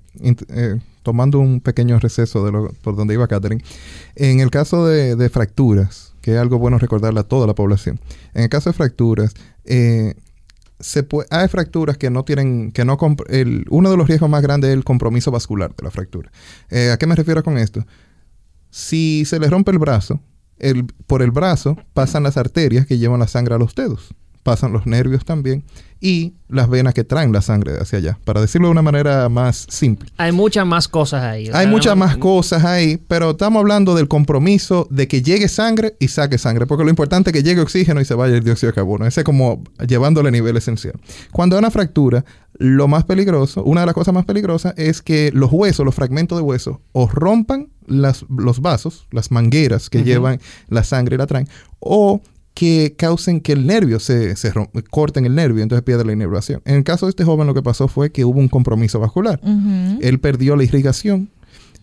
[0.48, 3.62] eh, tomando un pequeño receso de lo, por donde iba Catherine,
[4.16, 8.00] en el caso de, fracturas, que es algo bueno recordarle a toda la población,
[8.34, 9.32] en el caso de fracturas,
[9.64, 10.14] eh,
[10.80, 12.98] se hay fracturas que no tienen, que no
[13.28, 16.32] el, uno de los riesgos más grandes es el compromiso vascular de la fractura.
[16.92, 17.86] ¿A qué me refiero con esto?
[18.70, 20.20] Si se le rompe el brazo,
[21.06, 24.16] por el brazo pasan las arterias que llevan la sangre a los dedos
[24.48, 25.62] pasan los nervios también
[26.00, 29.66] y las venas que traen la sangre hacia allá, para decirlo de una manera más
[29.68, 30.08] simple.
[30.16, 31.50] Hay muchas más cosas ahí.
[31.52, 36.08] Hay muchas más cosas ahí, pero estamos hablando del compromiso de que llegue sangre y
[36.08, 38.76] saque sangre, porque lo importante es que llegue oxígeno y se vaya el dióxido de
[38.76, 39.04] carbono.
[39.04, 40.94] Ese es como llevándole a nivel esencial.
[41.30, 42.24] Cuando hay una fractura,
[42.54, 46.38] lo más peligroso, una de las cosas más peligrosas es que los huesos, los fragmentos
[46.38, 51.26] de hueso, o rompan las, los vasos, las mangueras que llevan la sangre y la
[51.26, 51.48] traen,
[51.80, 52.22] o
[52.58, 54.52] que causen que el nervio se, se
[54.90, 56.60] corten el nervio, entonces pierde la inervación.
[56.64, 59.40] En el caso de este joven lo que pasó fue que hubo un compromiso vascular.
[60.00, 61.30] Él perdió la irrigación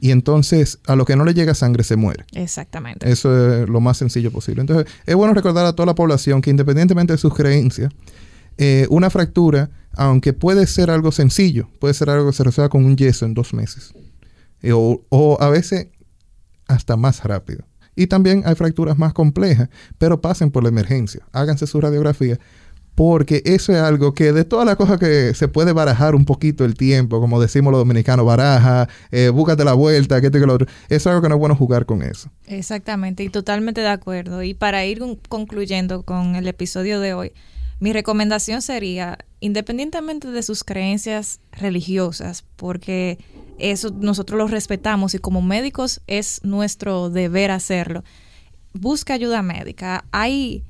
[0.01, 2.26] y entonces a lo que no le llega sangre se muere.
[2.34, 3.09] Exactamente.
[3.09, 4.59] Eso es lo más sencillo posible.
[4.59, 7.93] Entonces es bueno recordar a toda la población que independientemente de sus creencias,
[8.57, 12.84] eh, una fractura, aunque puede ser algo sencillo, puede ser algo que se resuelva con
[12.84, 13.93] un yeso en dos meses.
[14.61, 15.88] Eh, o a veces
[16.67, 17.63] hasta más rápido.
[17.96, 22.39] Y también hay fracturas más complejas, pero pasen por la emergencia, háganse su radiografía,
[22.96, 26.64] porque eso es algo que de todas las cosas que se puede barajar un poquito
[26.64, 30.48] el tiempo, como decimos los dominicanos, baraja, eh, búscate la vuelta, que esto y que
[30.48, 32.30] lo otro, es algo que no es bueno jugar con eso.
[32.48, 34.43] Exactamente, y totalmente de acuerdo.
[34.43, 37.34] Y para ir concluyendo con el episodio de hoy,
[37.82, 43.20] mi recomendación sería, independientemente de sus creencias religiosas, porque
[43.58, 48.03] eso nosotros lo respetamos y como médicos es nuestro deber hacerlo.
[48.74, 50.06] Busca ayuda médica.
[50.12, 50.64] Hay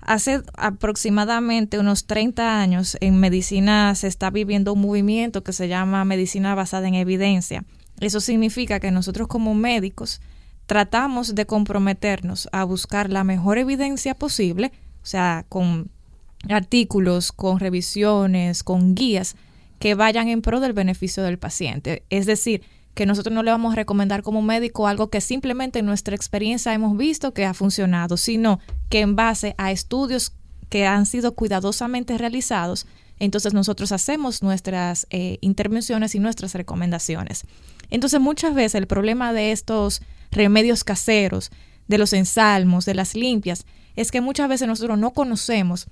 [0.00, 6.04] hace aproximadamente unos 30 años en medicina se está viviendo un movimiento que se llama
[6.04, 7.64] medicina basada en evidencia.
[8.00, 10.20] Eso significa que nosotros como médicos
[10.66, 14.72] tratamos de comprometernos a buscar la mejor evidencia posible,
[15.02, 15.90] o sea, con
[16.48, 19.36] artículos, con revisiones, con guías
[19.82, 22.04] que vayan en pro del beneficio del paciente.
[22.08, 22.62] Es decir,
[22.94, 26.72] que nosotros no le vamos a recomendar como médico algo que simplemente en nuestra experiencia
[26.72, 28.60] hemos visto que ha funcionado, sino
[28.90, 30.34] que en base a estudios
[30.68, 32.86] que han sido cuidadosamente realizados,
[33.18, 37.42] entonces nosotros hacemos nuestras eh, intervenciones y nuestras recomendaciones.
[37.90, 41.50] Entonces muchas veces el problema de estos remedios caseros,
[41.88, 43.66] de los ensalmos, de las limpias,
[43.96, 45.88] es que muchas veces nosotros no conocemos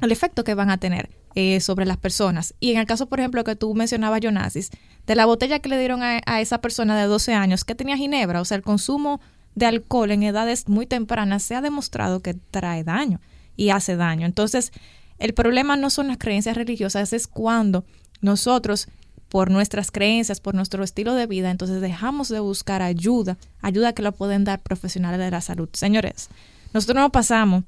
[0.00, 1.17] el efecto que van a tener.
[1.34, 2.54] Eh, sobre las personas.
[2.58, 4.70] Y en el caso, por ejemplo, que tú mencionabas, Jonasis,
[5.06, 8.40] de la botella que le dieron a, esa persona de 12 años que tenía ginebra,
[8.40, 9.20] o sea, el consumo
[9.54, 13.20] de alcohol en edades muy tempranas se ha demostrado que trae daño
[13.56, 14.26] y hace daño.
[14.26, 14.72] Entonces,
[15.18, 17.84] el problema no son las creencias religiosas, es cuando
[18.20, 18.88] nosotros,
[19.28, 24.02] por nuestras creencias, por nuestro estilo de vida, entonces dejamos de buscar ayuda, ayuda que
[24.02, 25.68] lo pueden dar profesionales de la salud.
[25.72, 26.30] Señores,
[26.72, 27.64] nosotros no pasamos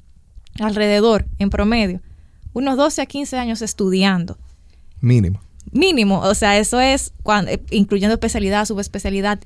[0.59, 2.01] alrededor, en promedio,
[2.53, 4.39] unos 12 a 15 años estudiando.
[5.01, 5.41] Mínimo.
[5.73, 9.41] Mínimo, o sea, eso es cuando, eh, incluyendo especialidad, subespecialidad.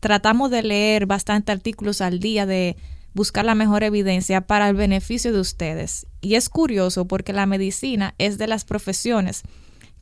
[0.00, 2.76] Tratamos de leer bastante artículos al día, de
[3.14, 6.06] buscar la mejor evidencia para el beneficio de ustedes.
[6.20, 9.42] Y es curioso porque la medicina es de las profesiones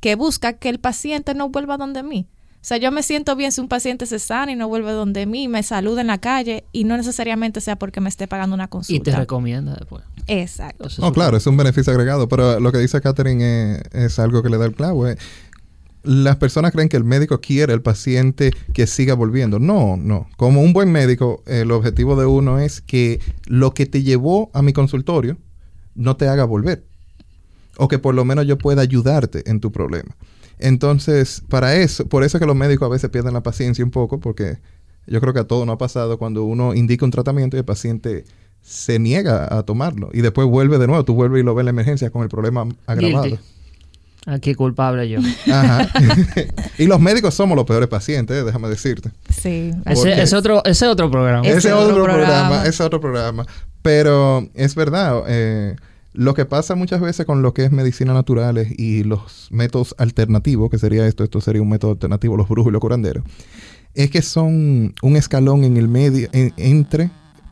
[0.01, 2.27] que busca que el paciente no vuelva donde mí.
[2.61, 5.25] O sea, yo me siento bien si un paciente se sana y no vuelve donde
[5.25, 8.69] mí, me saluda en la calle y no necesariamente sea porque me esté pagando una
[8.69, 9.11] consulta.
[9.11, 10.05] Y te recomienda después.
[10.27, 10.89] Exacto.
[10.99, 14.51] No, claro, es un beneficio agregado, pero lo que dice Catherine es, es algo que
[14.51, 15.09] le da el clavo.
[15.09, 15.17] eh.
[16.03, 19.59] Las personas creen que el médico quiere el paciente que siga volviendo.
[19.59, 20.29] No, no.
[20.37, 24.61] Como un buen médico, el objetivo de uno es que lo que te llevó a
[24.63, 25.39] mi consultorio
[25.95, 26.85] no te haga volver.
[27.81, 30.15] O que por lo menos yo pueda ayudarte en tu problema.
[30.59, 33.91] Entonces, para eso, por eso es que los médicos a veces pierden la paciencia un
[33.91, 34.59] poco, porque
[35.07, 37.65] yo creo que a todos nos ha pasado cuando uno indica un tratamiento y el
[37.65, 38.25] paciente
[38.61, 41.67] se niega a tomarlo y después vuelve de nuevo, tú vuelves y lo ves en
[41.67, 43.25] la emergencia con el problema agravado.
[43.25, 43.43] Guilty.
[44.27, 45.21] Aquí culpable yo.
[45.51, 45.89] Ajá.
[46.79, 49.11] y los médicos somos los peores pacientes, eh, déjame decirte.
[49.31, 49.73] Sí.
[49.87, 51.47] Ese es otro, ese es otro programa.
[51.47, 52.63] Ese Ese es otro otro programa, programa.
[52.63, 53.47] ese es otro programa.
[53.81, 55.77] Pero es verdad, eh,
[56.13, 60.69] lo que pasa muchas veces con lo que es medicina naturales y los métodos alternativos,
[60.71, 63.25] que sería esto, esto sería un método alternativo, los brujos y los curanderos,
[63.95, 67.11] es que son un escalón en el medio, en- entre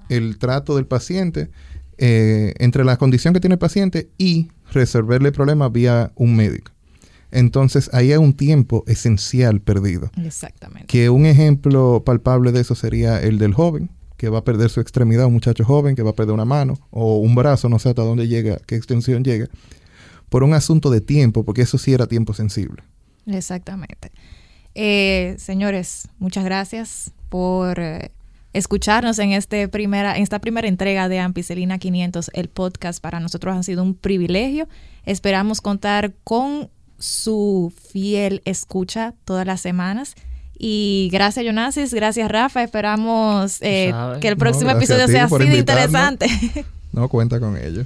[0.09, 1.51] el trato del paciente,
[1.99, 6.73] eh, entre la condición que tiene el paciente y resolverle el problema vía un médico.
[7.31, 10.11] Entonces ahí hay un tiempo esencial perdido.
[10.25, 10.87] Exactamente.
[10.87, 14.81] Que un ejemplo palpable de eso sería el del joven, que va a perder su
[14.81, 17.89] extremidad, un muchacho joven que va a perder una mano o un brazo, no sé
[17.89, 19.47] hasta dónde llega, qué extensión llega,
[20.29, 22.83] por un asunto de tiempo, porque eso sí era tiempo sensible.
[23.27, 24.11] Exactamente.
[24.75, 28.11] Eh, señores, muchas gracias por eh,
[28.53, 33.01] escucharnos en, este primera, esta primera entrega de Ampicilina 500, el podcast.
[33.01, 34.69] Para nosotros ha sido un privilegio.
[35.05, 40.17] Esperamos contar con su fiel escucha todas las semanas.
[40.59, 41.95] Y gracias, Jonasis.
[41.95, 42.63] Gracias, Rafa.
[42.65, 46.27] Esperamos eh, que el próximo episodio sea así de interesante.
[46.93, 47.85] No cuenta con ello.